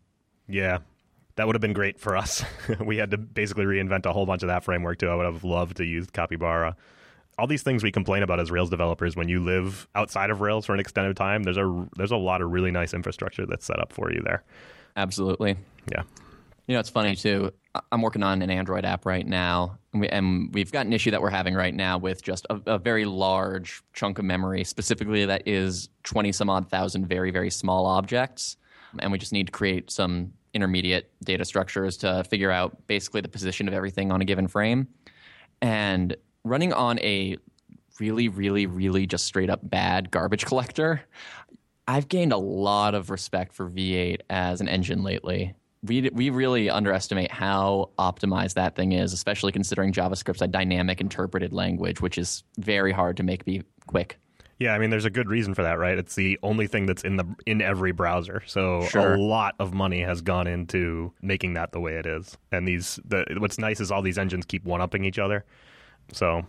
Yeah, 0.48 0.78
that 1.36 1.46
would 1.46 1.54
have 1.54 1.60
been 1.60 1.72
great 1.72 1.98
for 1.98 2.16
us. 2.16 2.44
we 2.84 2.96
had 2.96 3.10
to 3.10 3.18
basically 3.18 3.64
reinvent 3.64 4.06
a 4.06 4.12
whole 4.12 4.26
bunch 4.26 4.42
of 4.42 4.48
that 4.48 4.64
framework 4.64 4.98
too. 4.98 5.08
I 5.08 5.14
would 5.14 5.26
have 5.26 5.44
loved 5.44 5.78
to 5.78 5.84
use 5.84 6.08
Capybara 6.10 6.76
all 7.38 7.46
these 7.46 7.62
things 7.62 7.82
we 7.82 7.92
complain 7.92 8.22
about 8.22 8.40
as 8.40 8.50
Rails 8.50 8.70
developers, 8.70 9.14
when 9.14 9.28
you 9.28 9.40
live 9.40 9.88
outside 9.94 10.30
of 10.30 10.40
Rails 10.40 10.66
for 10.66 10.74
an 10.74 10.80
extended 10.80 11.16
time, 11.16 11.42
there's 11.42 11.58
a 11.58 11.86
there's 11.96 12.12
a 12.12 12.16
lot 12.16 12.40
of 12.40 12.50
really 12.50 12.70
nice 12.70 12.94
infrastructure 12.94 13.46
that's 13.46 13.66
set 13.66 13.78
up 13.78 13.92
for 13.92 14.12
you 14.12 14.22
there. 14.24 14.42
Absolutely. 14.96 15.56
Yeah. 15.90 16.02
You 16.66 16.74
know, 16.74 16.80
it's 16.80 16.90
funny 16.90 17.14
too. 17.14 17.52
I'm 17.92 18.02
working 18.02 18.22
on 18.22 18.42
an 18.42 18.50
Android 18.50 18.84
app 18.84 19.04
right 19.06 19.26
now, 19.26 19.78
and, 19.92 20.52
we, 20.52 20.60
have 20.60 20.72
got 20.72 20.86
an 20.86 20.92
issue 20.92 21.10
that 21.10 21.20
we're 21.20 21.30
having 21.30 21.54
right 21.54 21.74
now 21.74 21.98
with 21.98 22.22
just 22.22 22.46
a, 22.48 22.60
a 22.66 22.78
very 22.78 23.04
large 23.04 23.82
chunk 23.92 24.18
of 24.18 24.24
memory, 24.24 24.64
specifically 24.64 25.26
that 25.26 25.46
is 25.46 25.90
20 26.04 26.32
some 26.32 26.48
odd 26.48 26.70
thousand 26.70 27.06
very, 27.06 27.30
very 27.30 27.50
small 27.50 27.86
objects. 27.86 28.56
And 28.98 29.12
we 29.12 29.18
just 29.18 29.32
need 29.32 29.46
to 29.46 29.52
create 29.52 29.90
some 29.90 30.32
intermediate 30.54 31.12
data 31.22 31.44
structures 31.44 31.98
to 31.98 32.24
figure 32.24 32.50
out 32.50 32.86
basically 32.86 33.20
the 33.20 33.28
position 33.28 33.68
of 33.68 33.74
everything 33.74 34.10
on 34.10 34.22
a 34.22 34.24
given 34.24 34.48
frame. 34.48 34.88
And 35.60 36.16
running 36.46 36.72
on 36.72 36.98
a 37.00 37.36
really, 38.00 38.28
really, 38.28 38.66
really 38.66 39.06
just 39.06 39.26
straight 39.26 39.50
up 39.50 39.60
bad 39.62 40.10
garbage 40.10 40.44
collector, 40.44 41.02
I've 41.88 42.08
gained 42.08 42.32
a 42.32 42.38
lot 42.38 42.94
of 42.94 43.10
respect 43.10 43.52
for 43.52 43.68
V8 43.68 44.20
as 44.30 44.60
an 44.60 44.68
engine 44.68 45.02
lately. 45.02 45.54
We, 45.82 46.10
we 46.12 46.30
really 46.30 46.68
underestimate 46.68 47.30
how 47.30 47.90
optimized 47.98 48.54
that 48.54 48.74
thing 48.74 48.92
is, 48.92 49.12
especially 49.12 49.52
considering 49.52 49.92
JavaScript's 49.92 50.42
a 50.42 50.48
dynamic 50.48 51.00
interpreted 51.00 51.52
language, 51.52 52.00
which 52.00 52.18
is 52.18 52.42
very 52.58 52.92
hard 52.92 53.16
to 53.18 53.22
make 53.22 53.44
be 53.44 53.62
quick. 53.86 54.18
Yeah, 54.58 54.72
I 54.72 54.78
mean, 54.78 54.88
there's 54.88 55.04
a 55.04 55.10
good 55.10 55.28
reason 55.28 55.54
for 55.54 55.62
that, 55.62 55.78
right? 55.78 55.98
It's 55.98 56.14
the 56.14 56.38
only 56.42 56.66
thing 56.66 56.86
that's 56.86 57.04
in 57.04 57.16
the 57.16 57.26
in 57.44 57.60
every 57.60 57.92
browser, 57.92 58.42
so 58.46 58.86
sure. 58.86 59.12
a 59.12 59.20
lot 59.20 59.54
of 59.58 59.74
money 59.74 60.00
has 60.00 60.22
gone 60.22 60.46
into 60.46 61.12
making 61.20 61.54
that 61.54 61.72
the 61.72 61.80
way 61.80 61.96
it 61.96 62.06
is. 62.06 62.38
And 62.50 62.66
these, 62.66 62.98
the, 63.04 63.26
what's 63.36 63.58
nice 63.58 63.80
is 63.80 63.90
all 63.90 64.00
these 64.00 64.16
engines 64.16 64.46
keep 64.46 64.64
one 64.64 64.80
upping 64.80 65.04
each 65.04 65.18
other. 65.18 65.44
So 66.12 66.42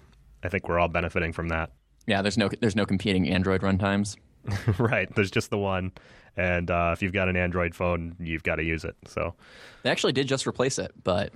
I 0.44 0.50
think 0.50 0.68
we're 0.68 0.80
all 0.80 0.88
benefiting 0.88 1.34
from 1.34 1.50
that. 1.50 1.72
Yeah, 2.06 2.22
there's 2.22 2.38
no 2.38 2.50
there's 2.62 2.76
no 2.76 2.86
competing 2.86 3.28
Android 3.30 3.62
runtimes. 3.62 4.16
right, 4.80 5.14
there's 5.16 5.32
just 5.32 5.50
the 5.50 5.58
one, 5.58 5.92
and 6.38 6.72
uh, 6.72 6.92
if 6.94 7.02
you've 7.02 7.12
got 7.12 7.28
an 7.28 7.36
Android 7.36 7.76
phone, 7.76 8.16
you've 8.20 8.44
got 8.44 8.56
to 8.56 8.64
use 8.64 8.86
it. 8.86 8.96
So 9.06 9.36
they 9.84 9.90
actually 9.90 10.14
did 10.14 10.28
just 10.28 10.48
replace 10.48 10.80
it, 10.80 10.92
but 11.04 11.34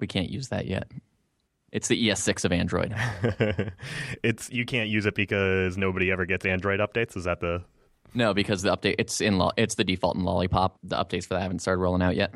we 0.00 0.06
can't 0.08 0.30
use 0.30 0.48
that 0.48 0.66
yet. 0.66 0.90
It's 1.70 1.86
the 1.86 2.08
ES6 2.08 2.44
of 2.44 2.50
Android. 2.50 2.92
it's 4.24 4.50
you 4.50 4.64
can't 4.64 4.88
use 4.88 5.06
it 5.06 5.14
because 5.14 5.76
nobody 5.76 6.10
ever 6.10 6.26
gets 6.26 6.44
Android 6.44 6.80
updates. 6.80 7.16
Is 7.16 7.24
that 7.24 7.38
the 7.40 7.62
no? 8.14 8.34
Because 8.34 8.62
the 8.62 8.76
update 8.76 8.96
it's 8.98 9.20
in 9.20 9.38
lo- 9.38 9.52
it's 9.56 9.76
the 9.76 9.84
default 9.84 10.16
in 10.16 10.24
Lollipop. 10.24 10.78
The 10.82 10.96
updates 10.96 11.26
for 11.28 11.34
that 11.34 11.42
haven't 11.42 11.60
started 11.60 11.80
rolling 11.80 12.02
out 12.02 12.16
yet. 12.16 12.34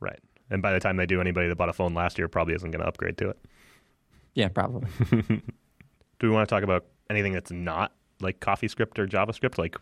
right? 0.00 0.18
And 0.50 0.60
by 0.60 0.72
the 0.72 0.80
time 0.80 0.96
they 0.96 1.06
do, 1.06 1.20
anybody 1.20 1.48
that 1.48 1.56
bought 1.56 1.68
a 1.68 1.72
phone 1.72 1.94
last 1.94 2.18
year 2.18 2.26
probably 2.26 2.54
isn't 2.54 2.70
going 2.70 2.82
to 2.82 2.88
upgrade 2.88 3.16
to 3.18 3.30
it. 3.30 3.38
Yeah, 4.34 4.48
probably. 4.48 4.88
Do 6.18 6.28
we 6.28 6.30
want 6.30 6.48
to 6.48 6.54
talk 6.54 6.62
about 6.62 6.86
anything 7.10 7.32
that's 7.32 7.50
not 7.50 7.92
like 8.20 8.40
CoffeeScript 8.40 8.98
or 8.98 9.06
JavaScript? 9.06 9.58
Like, 9.58 9.76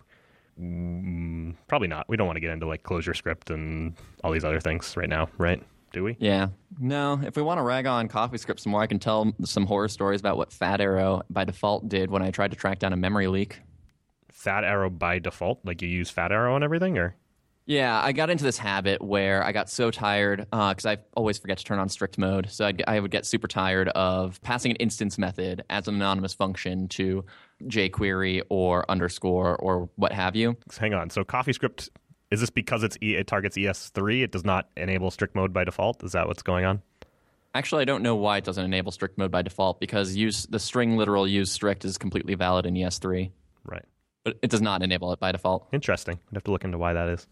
mm, 0.60 1.54
probably 1.66 1.88
not. 1.88 2.08
We 2.08 2.16
don't 2.16 2.26
want 2.26 2.36
to 2.36 2.40
get 2.40 2.50
into 2.50 2.66
like 2.66 2.82
ClojureScript 2.82 3.50
and 3.50 3.94
all 4.22 4.32
these 4.32 4.44
other 4.44 4.60
things 4.60 4.96
right 4.96 5.08
now, 5.08 5.28
right? 5.38 5.62
Do 5.92 6.04
we? 6.04 6.16
Yeah. 6.18 6.48
No, 6.78 7.20
if 7.22 7.36
we 7.36 7.42
want 7.42 7.58
to 7.58 7.62
rag 7.62 7.86
on 7.86 8.08
CoffeeScript 8.08 8.60
some 8.60 8.72
more, 8.72 8.80
I 8.80 8.86
can 8.86 8.98
tell 8.98 9.32
some 9.44 9.66
horror 9.66 9.88
stories 9.88 10.20
about 10.20 10.38
what 10.38 10.50
Fat 10.50 10.80
Arrow 10.80 11.22
by 11.28 11.44
default 11.44 11.88
did 11.88 12.10
when 12.10 12.22
I 12.22 12.30
tried 12.30 12.50
to 12.52 12.56
track 12.56 12.78
down 12.78 12.92
a 12.94 12.96
memory 12.96 13.26
leak. 13.26 13.60
Fat 14.30 14.64
Arrow 14.64 14.88
by 14.88 15.18
default, 15.18 15.60
like 15.64 15.82
you 15.82 15.88
use 15.88 16.08
Fat 16.08 16.32
Arrow 16.32 16.54
and 16.54 16.64
everything, 16.64 16.96
or 16.96 17.14
yeah, 17.66 18.00
I 18.02 18.12
got 18.12 18.30
into 18.30 18.44
this 18.44 18.58
habit 18.58 19.02
where 19.02 19.44
I 19.44 19.52
got 19.52 19.70
so 19.70 19.90
tired 19.90 20.46
because 20.50 20.84
uh, 20.86 20.90
I 20.90 20.98
always 21.16 21.38
forget 21.38 21.58
to 21.58 21.64
turn 21.64 21.78
on 21.78 21.88
strict 21.88 22.18
mode. 22.18 22.50
So 22.50 22.66
I'd, 22.66 22.82
I 22.86 22.98
would 22.98 23.10
get 23.10 23.24
super 23.24 23.46
tired 23.46 23.88
of 23.90 24.40
passing 24.42 24.72
an 24.72 24.76
instance 24.76 25.18
method 25.18 25.64
as 25.70 25.86
an 25.86 25.94
anonymous 25.94 26.34
function 26.34 26.88
to 26.88 27.24
jQuery 27.64 28.42
or 28.48 28.90
underscore 28.90 29.56
or 29.56 29.88
what 29.96 30.12
have 30.12 30.34
you. 30.34 30.56
Hang 30.78 30.94
on. 30.94 31.10
So 31.10 31.22
CoffeeScript 31.24 31.88
is 32.32 32.40
this 32.40 32.50
because 32.50 32.82
it's 32.82 32.96
e- 33.02 33.14
it 33.14 33.26
targets 33.26 33.56
ES3? 33.56 34.24
It 34.24 34.32
does 34.32 34.44
not 34.44 34.68
enable 34.76 35.10
strict 35.10 35.36
mode 35.36 35.52
by 35.52 35.64
default. 35.64 36.02
Is 36.02 36.12
that 36.12 36.26
what's 36.26 36.42
going 36.42 36.64
on? 36.64 36.82
Actually, 37.54 37.82
I 37.82 37.84
don't 37.84 38.02
know 38.02 38.16
why 38.16 38.38
it 38.38 38.44
doesn't 38.44 38.64
enable 38.64 38.90
strict 38.90 39.18
mode 39.18 39.30
by 39.30 39.42
default 39.42 39.78
because 39.78 40.16
use 40.16 40.46
the 40.46 40.58
string 40.58 40.96
literal 40.96 41.28
use 41.28 41.52
strict 41.52 41.84
is 41.84 41.98
completely 41.98 42.34
valid 42.34 42.64
in 42.64 42.74
ES3. 42.74 43.30
Right. 43.64 43.84
But 44.24 44.38
it 44.42 44.50
does 44.50 44.62
not 44.62 44.82
enable 44.82 45.12
it 45.12 45.20
by 45.20 45.32
default. 45.32 45.68
Interesting. 45.72 46.18
I'd 46.30 46.36
have 46.36 46.44
to 46.44 46.50
look 46.50 46.64
into 46.64 46.78
why 46.78 46.94
that 46.94 47.08
is. 47.08 47.26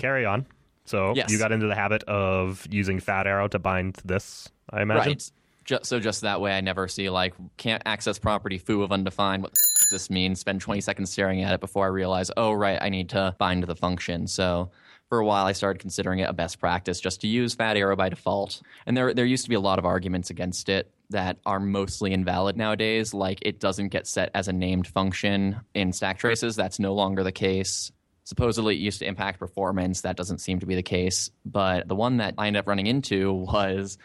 Carry 0.00 0.24
on. 0.24 0.46
So 0.86 1.12
yes. 1.14 1.30
you 1.30 1.38
got 1.38 1.52
into 1.52 1.66
the 1.66 1.74
habit 1.74 2.02
of 2.04 2.66
using 2.70 3.00
Fat 3.00 3.26
Arrow 3.26 3.48
to 3.48 3.58
bind 3.58 3.98
this, 4.04 4.48
I 4.70 4.82
imagine. 4.82 5.12
Right. 5.12 5.30
Just, 5.66 5.86
so 5.86 6.00
just 6.00 6.22
that 6.22 6.40
way, 6.40 6.56
I 6.56 6.62
never 6.62 6.88
see 6.88 7.10
like 7.10 7.34
can't 7.58 7.82
access 7.84 8.18
property 8.18 8.58
foo 8.58 8.82
of 8.82 8.90
undefined. 8.90 9.42
What 9.42 9.52
does 9.78 9.90
this 9.90 10.10
mean? 10.10 10.34
Spend 10.34 10.62
20 10.62 10.80
seconds 10.80 11.10
staring 11.10 11.44
at 11.44 11.52
it 11.52 11.60
before 11.60 11.84
I 11.84 11.88
realize, 11.88 12.30
oh 12.36 12.52
right, 12.52 12.78
I 12.80 12.88
need 12.88 13.10
to 13.10 13.36
bind 13.38 13.62
the 13.64 13.76
function. 13.76 14.26
So 14.26 14.70
for 15.10 15.20
a 15.20 15.24
while, 15.24 15.44
I 15.44 15.52
started 15.52 15.80
considering 15.80 16.20
it 16.20 16.28
a 16.30 16.32
best 16.32 16.58
practice 16.58 16.98
just 16.98 17.20
to 17.20 17.28
use 17.28 17.54
Fat 17.54 17.76
Arrow 17.76 17.94
by 17.94 18.08
default. 18.08 18.62
And 18.86 18.96
there 18.96 19.12
there 19.12 19.26
used 19.26 19.44
to 19.44 19.50
be 19.50 19.56
a 19.56 19.60
lot 19.60 19.78
of 19.78 19.84
arguments 19.84 20.30
against 20.30 20.68
it 20.70 20.90
that 21.10 21.36
are 21.44 21.60
mostly 21.60 22.12
invalid 22.12 22.56
nowadays. 22.56 23.12
Like 23.12 23.40
it 23.42 23.60
doesn't 23.60 23.88
get 23.88 24.06
set 24.06 24.30
as 24.34 24.48
a 24.48 24.52
named 24.52 24.86
function 24.86 25.60
in 25.74 25.92
stack 25.92 26.18
traces. 26.18 26.56
That's 26.56 26.78
no 26.80 26.94
longer 26.94 27.22
the 27.22 27.32
case 27.32 27.92
supposedly 28.30 28.76
it 28.76 28.78
used 28.78 29.00
to 29.00 29.06
impact 29.06 29.40
performance. 29.40 30.02
That 30.02 30.16
doesn't 30.16 30.38
seem 30.38 30.60
to 30.60 30.66
be 30.66 30.76
the 30.76 30.84
case. 30.84 31.32
But 31.44 31.88
the 31.88 31.96
one 31.96 32.18
that 32.18 32.34
I 32.38 32.46
ended 32.46 32.60
up 32.60 32.68
running 32.68 32.86
into 32.86 33.32
was 33.32 33.98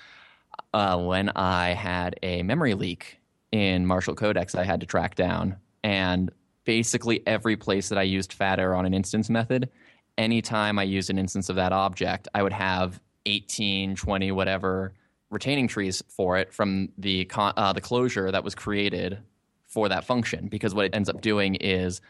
uh, 0.74 0.98
when 0.98 1.30
I 1.36 1.70
had 1.74 2.20
a 2.24 2.42
memory 2.42 2.74
leak 2.74 3.20
in 3.52 3.86
Marshall 3.86 4.16
Codex 4.16 4.56
I 4.56 4.64
had 4.64 4.80
to 4.80 4.88
track 4.88 5.14
down. 5.14 5.58
And 5.84 6.32
basically 6.64 7.22
every 7.28 7.56
place 7.56 7.90
that 7.90 8.00
I 8.00 8.02
used 8.02 8.34
fat 8.34 8.60
arrow 8.60 8.80
on 8.80 8.88
an 8.88 8.96
instance 8.96 9.30
method, 9.30 9.70
anytime 10.18 10.80
I 10.80 10.84
used 10.84 11.12
an 11.12 11.20
instance 11.20 11.50
of 11.50 11.58
that 11.58 11.72
object, 11.72 12.28
I 12.34 12.42
would 12.42 12.54
have 12.54 13.00
18, 13.28 13.96
20, 13.96 14.32
whatever 14.32 14.94
retaining 15.30 15.68
trees 15.68 16.04
for 16.10 16.38
it 16.38 16.52
from 16.52 16.90
the, 16.98 17.30
uh, 17.32 17.74
the 17.74 17.82
closure 17.82 18.32
that 18.32 18.44
was 18.44 18.56
created 18.56 19.20
for 19.68 19.88
that 19.90 20.04
function. 20.04 20.48
Because 20.48 20.74
what 20.74 20.86
it 20.86 20.96
ends 20.96 21.10
up 21.10 21.22
doing 21.22 21.54
is 21.56 22.02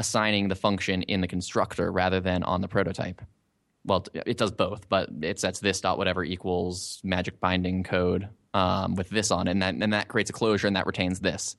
assigning 0.00 0.48
the 0.48 0.54
function 0.54 1.02
in 1.02 1.20
the 1.20 1.28
constructor 1.28 1.92
rather 1.92 2.20
than 2.20 2.42
on 2.42 2.62
the 2.62 2.68
prototype. 2.68 3.20
Well, 3.84 4.06
it 4.14 4.38
does 4.38 4.50
both, 4.50 4.88
but 4.88 5.10
it 5.20 5.38
sets 5.38 5.60
this 5.60 5.80
dot 5.80 5.98
whatever 5.98 6.24
equals 6.24 7.00
magic 7.04 7.38
binding 7.38 7.82
code 7.82 8.28
um, 8.54 8.94
with 8.94 9.10
this 9.10 9.30
on 9.30 9.46
it, 9.46 9.52
and 9.52 9.62
that, 9.62 9.74
and 9.74 9.92
that 9.92 10.08
creates 10.08 10.30
a 10.30 10.32
closure 10.32 10.66
and 10.66 10.74
that 10.76 10.86
retains 10.86 11.20
this. 11.20 11.56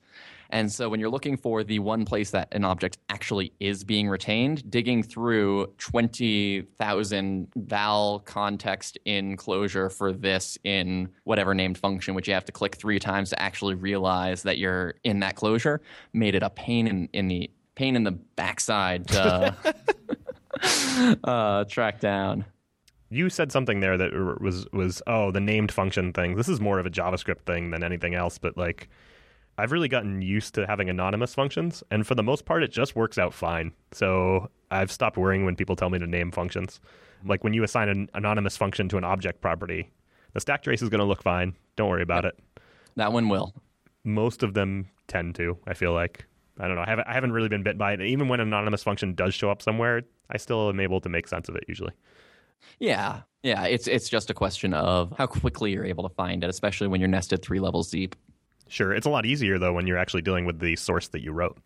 And 0.50 0.70
so 0.70 0.88
when 0.88 1.00
you're 1.00 1.08
looking 1.08 1.36
for 1.36 1.64
the 1.64 1.78
one 1.78 2.04
place 2.04 2.30
that 2.32 2.48
an 2.52 2.64
object 2.64 2.98
actually 3.08 3.52
is 3.58 3.84
being 3.84 4.08
retained, 4.08 4.68
digging 4.70 5.02
through 5.02 5.72
20,000 5.78 7.48
val 7.56 8.18
context 8.18 8.98
in 9.06 9.36
closure 9.36 9.88
for 9.88 10.12
this 10.12 10.58
in 10.64 11.08
whatever 11.24 11.54
named 11.54 11.78
function, 11.78 12.14
which 12.14 12.28
you 12.28 12.34
have 12.34 12.44
to 12.44 12.52
click 12.52 12.74
three 12.74 12.98
times 12.98 13.30
to 13.30 13.40
actually 13.40 13.74
realize 13.74 14.42
that 14.42 14.58
you're 14.58 14.94
in 15.04 15.20
that 15.20 15.36
closure, 15.36 15.80
made 16.12 16.34
it 16.34 16.42
a 16.42 16.50
pain 16.50 16.86
in, 16.86 17.08
in 17.14 17.28
the 17.28 17.50
pain 17.74 17.96
in 17.96 18.04
the 18.04 18.12
backside 18.12 19.08
to 19.08 19.56
uh, 21.24 21.64
track 21.64 22.00
down. 22.00 22.44
You 23.10 23.28
said 23.28 23.52
something 23.52 23.80
there 23.80 23.98
that 23.98 24.38
was 24.40 24.66
was 24.72 25.02
oh 25.06 25.30
the 25.30 25.40
named 25.40 25.70
function 25.70 26.12
thing. 26.12 26.36
This 26.36 26.48
is 26.48 26.60
more 26.60 26.78
of 26.78 26.86
a 26.86 26.90
JavaScript 26.90 27.42
thing 27.46 27.70
than 27.70 27.84
anything 27.84 28.14
else, 28.14 28.38
but 28.38 28.56
like 28.56 28.88
I've 29.58 29.70
really 29.70 29.88
gotten 29.88 30.22
used 30.22 30.54
to 30.54 30.66
having 30.66 30.88
anonymous 30.88 31.34
functions, 31.34 31.82
and 31.90 32.06
for 32.06 32.14
the 32.14 32.22
most 32.22 32.46
part, 32.46 32.62
it 32.62 32.72
just 32.72 32.96
works 32.96 33.18
out 33.18 33.34
fine. 33.34 33.72
So 33.92 34.50
I've 34.70 34.90
stopped 34.90 35.18
worrying 35.18 35.44
when 35.44 35.56
people 35.56 35.76
tell 35.76 35.90
me 35.90 35.98
to 35.98 36.06
name 36.06 36.30
functions. 36.30 36.80
Like 37.24 37.44
when 37.44 37.52
you 37.52 37.62
assign 37.62 37.88
an 37.88 38.08
anonymous 38.14 38.56
function 38.56 38.88
to 38.88 38.96
an 38.96 39.04
object 39.04 39.42
property, 39.42 39.90
the 40.32 40.40
stack 40.40 40.62
trace 40.62 40.80
is 40.80 40.88
going 40.88 41.00
to 41.00 41.04
look 41.04 41.22
fine. 41.22 41.54
Don't 41.76 41.90
worry 41.90 42.02
about 42.02 42.24
it. 42.24 42.38
That 42.96 43.12
one 43.12 43.28
will. 43.28 43.54
Most 44.04 44.42
of 44.42 44.54
them 44.54 44.88
tend 45.06 45.34
to. 45.36 45.58
I 45.66 45.74
feel 45.74 45.92
like 45.92 46.24
I 46.58 46.66
don't 46.66 46.76
know. 46.76 46.82
I 46.82 46.90
haven't, 46.90 47.08
I 47.08 47.14
haven't 47.14 47.32
really 47.32 47.48
been 47.48 47.62
bit 47.62 47.78
by 47.78 47.92
it. 47.94 48.00
Even 48.02 48.28
when 48.28 48.40
an 48.40 48.48
anonymous 48.48 48.82
function 48.82 49.14
does 49.14 49.34
show 49.34 49.50
up 49.50 49.62
somewhere, 49.62 50.02
I 50.30 50.36
still 50.36 50.68
am 50.68 50.80
able 50.80 51.00
to 51.00 51.08
make 51.08 51.26
sense 51.28 51.48
of 51.48 51.56
it 51.56 51.64
usually. 51.68 51.92
Yeah, 52.78 53.22
yeah. 53.42 53.64
It's 53.64 53.86
it's 53.88 54.08
just 54.08 54.30
a 54.30 54.34
question 54.34 54.74
of 54.74 55.12
how 55.16 55.26
quickly 55.26 55.72
you're 55.72 55.84
able 55.84 56.08
to 56.08 56.14
find 56.14 56.44
it, 56.44 56.50
especially 56.50 56.88
when 56.88 57.00
you're 57.00 57.08
nested 57.08 57.42
three 57.42 57.60
levels 57.60 57.90
deep. 57.90 58.14
Sure, 58.68 58.92
it's 58.92 59.06
a 59.06 59.10
lot 59.10 59.26
easier 59.26 59.58
though 59.58 59.72
when 59.72 59.86
you're 59.86 59.98
actually 59.98 60.22
dealing 60.22 60.44
with 60.44 60.60
the 60.60 60.76
source 60.76 61.08
that 61.08 61.22
you 61.22 61.32
wrote 61.32 61.58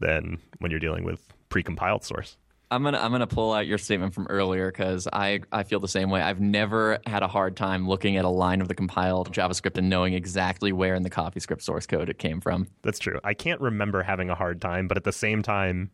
than 0.00 0.38
when 0.58 0.70
you're 0.70 0.80
dealing 0.80 1.04
with 1.04 1.20
pre-compiled 1.48 2.04
source. 2.04 2.36
I'm 2.70 2.82
gonna 2.82 2.98
I'm 2.98 3.10
gonna 3.10 3.26
pull 3.26 3.52
out 3.52 3.66
your 3.66 3.78
statement 3.78 4.14
from 4.14 4.26
earlier 4.28 4.70
because 4.70 5.08
I 5.12 5.40
I 5.50 5.62
feel 5.62 5.80
the 5.80 5.88
same 5.88 6.10
way. 6.10 6.20
I've 6.20 6.40
never 6.40 6.98
had 7.06 7.22
a 7.22 7.28
hard 7.28 7.56
time 7.56 7.88
looking 7.88 8.16
at 8.16 8.24
a 8.24 8.28
line 8.28 8.60
of 8.60 8.68
the 8.68 8.74
compiled 8.74 9.32
JavaScript 9.32 9.78
and 9.78 9.88
knowing 9.88 10.14
exactly 10.14 10.72
where 10.72 10.94
in 10.94 11.02
the 11.02 11.10
CoffeeScript 11.10 11.62
source 11.62 11.86
code 11.86 12.08
it 12.08 12.18
came 12.18 12.40
from. 12.40 12.68
That's 12.82 12.98
true. 12.98 13.20
I 13.24 13.34
can't 13.34 13.60
remember 13.60 14.02
having 14.02 14.28
a 14.28 14.34
hard 14.34 14.60
time, 14.60 14.86
but 14.86 14.96
at 14.96 15.04
the 15.04 15.12
same 15.12 15.42
time, 15.42 15.90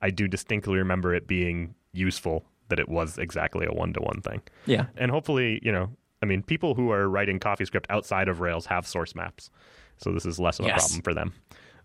I 0.00 0.10
do 0.10 0.26
distinctly 0.26 0.78
remember 0.78 1.14
it 1.14 1.26
being 1.26 1.74
useful 1.92 2.44
that 2.68 2.78
it 2.78 2.88
was 2.88 3.18
exactly 3.18 3.66
a 3.66 3.72
one 3.72 3.92
to 3.92 4.00
one 4.00 4.22
thing. 4.22 4.40
Yeah, 4.64 4.86
and 4.96 5.10
hopefully, 5.10 5.60
you 5.62 5.72
know, 5.72 5.90
I 6.22 6.26
mean, 6.26 6.42
people 6.42 6.74
who 6.74 6.90
are 6.90 7.08
writing 7.08 7.38
CoffeeScript 7.38 7.84
outside 7.90 8.28
of 8.28 8.40
Rails 8.40 8.64
have 8.66 8.86
source 8.86 9.14
maps, 9.14 9.50
so 9.98 10.10
this 10.12 10.24
is 10.24 10.40
less 10.40 10.58
of 10.58 10.64
a 10.64 10.68
yes. 10.68 10.86
problem 10.86 11.02
for 11.02 11.12
them. 11.12 11.34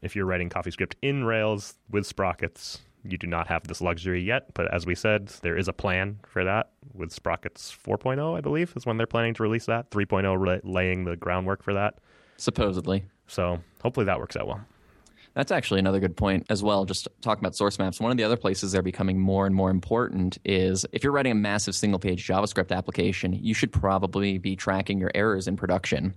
If 0.02 0.16
you're 0.16 0.26
writing 0.26 0.50
CoffeeScript 0.50 0.94
in 1.02 1.26
Rails 1.26 1.76
with 1.90 2.06
sprockets, 2.06 2.80
you 3.04 3.18
do 3.18 3.28
not 3.28 3.48
have 3.48 3.68
this 3.68 3.82
luxury 3.82 4.22
yet, 4.22 4.54
but 4.54 4.74
as 4.74 4.86
we 4.86 4.96
said, 4.96 5.28
there 5.42 5.58
is 5.58 5.68
a 5.68 5.74
plan 5.74 6.20
for 6.28 6.44
that 6.44 6.72
with 6.94 7.12
Sprockets 7.12 7.76
4.0, 7.86 8.38
I 8.38 8.42
believe, 8.42 8.74
is 8.76 8.86
when 8.86 8.98
they're 8.98 9.08
planning 9.08 9.34
to 9.36 9.44
release 9.44 9.66
that. 9.66 9.90
3.0 9.92 10.62
laying 10.64 11.06
the 11.06 11.16
groundwork 11.16 11.64
for 11.64 11.74
that. 11.74 12.00
Supposedly. 12.38 13.06
So 13.28 13.60
hopefully 13.82 14.06
that 14.06 14.20
works 14.20 14.36
out 14.36 14.48
well. 14.48 14.62
That's 15.34 15.52
actually 15.52 15.80
another 15.80 16.00
good 16.00 16.18
point 16.18 16.48
as 16.50 16.64
well. 16.64 16.86
Just 16.86 17.08
talking 17.22 17.42
about 17.42 17.56
source 17.56 17.78
maps, 17.80 18.00
one 18.00 18.12
of 18.12 18.18
the 18.18 18.24
other 18.24 18.36
places 18.36 18.72
they're 18.72 18.82
becoming 18.82 19.20
more 19.20 19.46
and 19.46 19.56
more 19.56 19.70
important 19.70 20.38
is 20.44 20.86
if 20.92 21.04
you're 21.04 21.14
writing 21.14 21.32
a 21.32 21.36
massive 21.36 21.76
single 21.76 22.00
page 22.00 22.26
JavaScript 22.28 22.76
application, 22.76 23.34
you 23.34 23.54
should 23.54 23.72
probably 23.72 24.38
be 24.38 24.56
tracking 24.56 25.00
your 25.00 25.12
errors 25.14 25.48
in 25.48 25.56
production. 25.56 26.16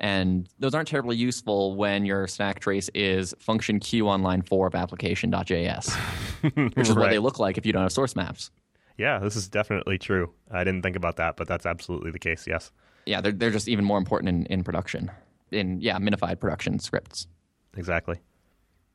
And 0.00 0.48
those 0.58 0.74
aren't 0.74 0.88
terribly 0.88 1.16
useful 1.16 1.76
when 1.76 2.06
your 2.06 2.26
stack 2.26 2.60
trace 2.60 2.88
is 2.94 3.34
function 3.38 3.78
queue 3.80 4.08
on 4.08 4.22
line 4.22 4.40
four 4.40 4.66
of 4.66 4.74
application.js, 4.74 5.94
which 6.74 6.88
is 6.88 6.90
right. 6.90 6.98
what 6.98 7.10
they 7.10 7.18
look 7.18 7.38
like 7.38 7.58
if 7.58 7.66
you 7.66 7.72
don't 7.72 7.82
have 7.82 7.92
source 7.92 8.16
maps. 8.16 8.50
Yeah, 8.96 9.18
this 9.18 9.36
is 9.36 9.48
definitely 9.48 9.98
true. 9.98 10.32
I 10.50 10.64
didn't 10.64 10.82
think 10.82 10.96
about 10.96 11.16
that, 11.16 11.36
but 11.36 11.46
that's 11.46 11.66
absolutely 11.66 12.10
the 12.10 12.18
case, 12.18 12.46
yes. 12.46 12.72
Yeah, 13.04 13.20
they're, 13.20 13.32
they're 13.32 13.50
just 13.50 13.68
even 13.68 13.84
more 13.84 13.98
important 13.98 14.30
in, 14.30 14.46
in 14.46 14.64
production, 14.64 15.10
in, 15.50 15.80
yeah, 15.80 15.98
minified 15.98 16.40
production 16.40 16.78
scripts. 16.78 17.26
Exactly. 17.76 18.16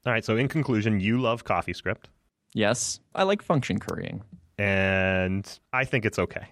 All 0.05 0.13
right, 0.13 0.25
so 0.25 0.35
in 0.37 0.47
conclusion, 0.47 0.99
you 0.99 1.21
love 1.21 1.45
CoffeeScript. 1.45 2.05
Yes, 2.53 2.99
I 3.13 3.23
like 3.23 3.41
function 3.41 3.79
currying. 3.79 4.23
And 4.57 5.47
I 5.73 5.85
think 5.85 6.05
it's 6.05 6.17
okay. 6.17 6.47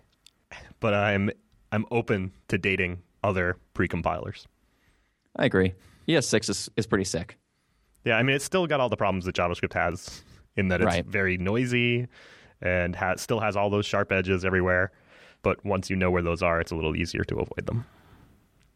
But 0.80 0.94
I'm 0.94 1.32
I'm 1.72 1.86
open 1.90 2.34
to 2.50 2.58
dating 2.58 3.02
other 3.24 3.58
precompilers. 3.76 4.46
I 5.36 5.46
agree. 5.46 5.74
ES6 6.08 6.50
is, 6.50 6.70
is 6.76 6.86
pretty 6.86 7.06
sick. 7.06 7.38
Yeah, 8.06 8.18
I 8.18 8.24
mean, 8.24 8.36
it's 8.36 8.46
still 8.46 8.68
got 8.68 8.80
all 8.80 8.90
the 8.90 8.98
problems 8.98 9.26
that 9.26 9.36
JavaScript 9.36 9.74
has 9.74 10.24
in 10.56 10.68
that 10.68 10.82
it's 10.82 10.86
right. 10.86 11.06
very 11.06 11.38
noisy 11.38 12.08
and 12.62 12.96
has, 12.96 13.22
still 13.22 13.40
has 13.40 13.56
all 13.56 13.70
those 13.70 13.86
sharp 13.86 14.12
edges 14.12 14.46
everywhere. 14.46 14.92
But 15.42 15.64
once 15.66 15.90
you 15.90 15.96
know 15.96 16.12
where 16.12 16.22
those 16.22 16.42
are, 16.42 16.60
it's 16.60 16.72
a 16.72 16.76
little 16.76 16.96
easier 16.96 17.24
to 17.26 17.36
avoid 17.36 17.66
them. 17.66 17.86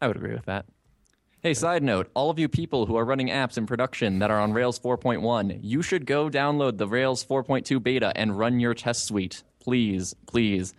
I 0.00 0.06
would 0.06 0.16
agree 0.16 0.34
with 0.34 0.46
that. 0.46 0.66
Hey, 1.40 1.54
side 1.54 1.82
note, 1.82 2.10
all 2.14 2.30
of 2.30 2.38
you 2.38 2.48
people 2.48 2.86
who 2.86 2.96
are 2.96 3.04
running 3.04 3.28
apps 3.28 3.56
in 3.56 3.66
production 3.66 4.18
that 4.18 4.30
are 4.30 4.40
on 4.40 4.52
Rails 4.52 4.78
4.1, 4.78 5.60
you 5.62 5.82
should 5.82 6.04
go 6.04 6.28
download 6.28 6.78
the 6.78 6.88
Rails 6.88 7.24
4.2 7.24 7.80
beta 7.82 8.12
and 8.16 8.36
run 8.36 8.58
your 8.58 8.74
test 8.74 9.04
suite. 9.04 9.44
Please, 9.60 10.14
please. 10.26 10.74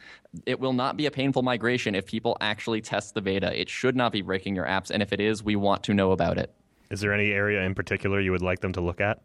It 0.45 0.59
will 0.59 0.73
not 0.73 0.97
be 0.97 1.05
a 1.05 1.11
painful 1.11 1.41
migration 1.41 1.95
if 1.95 2.05
people 2.05 2.37
actually 2.41 2.81
test 2.81 3.13
the 3.13 3.21
beta. 3.21 3.59
It 3.59 3.69
should 3.69 3.95
not 3.95 4.11
be 4.11 4.21
breaking 4.21 4.55
your 4.55 4.65
apps, 4.65 4.89
and 4.89 5.01
if 5.01 5.11
it 5.11 5.19
is, 5.19 5.43
we 5.43 5.55
want 5.55 5.83
to 5.83 5.93
know 5.93 6.11
about 6.11 6.37
it. 6.37 6.53
Is 6.89 7.01
there 7.01 7.13
any 7.13 7.31
area 7.31 7.61
in 7.61 7.75
particular 7.75 8.19
you 8.19 8.31
would 8.31 8.41
like 8.41 8.61
them 8.61 8.73
to 8.73 8.81
look 8.81 9.01
at? 9.01 9.21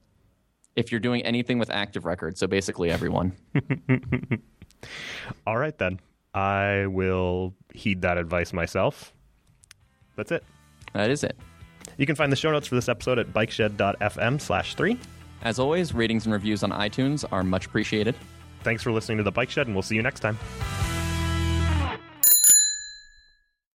If 0.76 0.90
you're 0.90 1.00
doing 1.00 1.22
anything 1.22 1.58
with 1.58 1.70
active 1.70 2.04
record, 2.04 2.36
so 2.36 2.46
basically 2.46 2.90
everyone. 2.90 3.32
All 5.46 5.56
right, 5.56 5.76
then. 5.78 6.00
I 6.34 6.86
will 6.86 7.54
heed 7.72 8.02
that 8.02 8.18
advice 8.18 8.52
myself. 8.52 9.12
That's 10.16 10.32
it. 10.32 10.42
That 10.92 11.10
is 11.10 11.22
it. 11.22 11.36
You 11.96 12.06
can 12.06 12.16
find 12.16 12.32
the 12.32 12.36
show 12.36 12.50
notes 12.50 12.66
for 12.66 12.74
this 12.74 12.88
episode 12.88 13.18
at 13.18 13.32
bikeshed.fm 13.32 14.40
slash 14.40 14.74
three. 14.74 14.98
As 15.42 15.58
always, 15.58 15.94
ratings 15.94 16.24
and 16.24 16.32
reviews 16.32 16.62
on 16.62 16.70
iTunes 16.70 17.24
are 17.30 17.44
much 17.44 17.66
appreciated. 17.66 18.16
Thanks 18.64 18.82
for 18.82 18.90
listening 18.90 19.18
to 19.18 19.24
The 19.24 19.30
Bike 19.30 19.50
Shed, 19.50 19.66
and 19.66 19.76
we'll 19.76 19.82
see 19.82 19.94
you 19.94 20.02
next 20.02 20.20
time. 20.20 20.38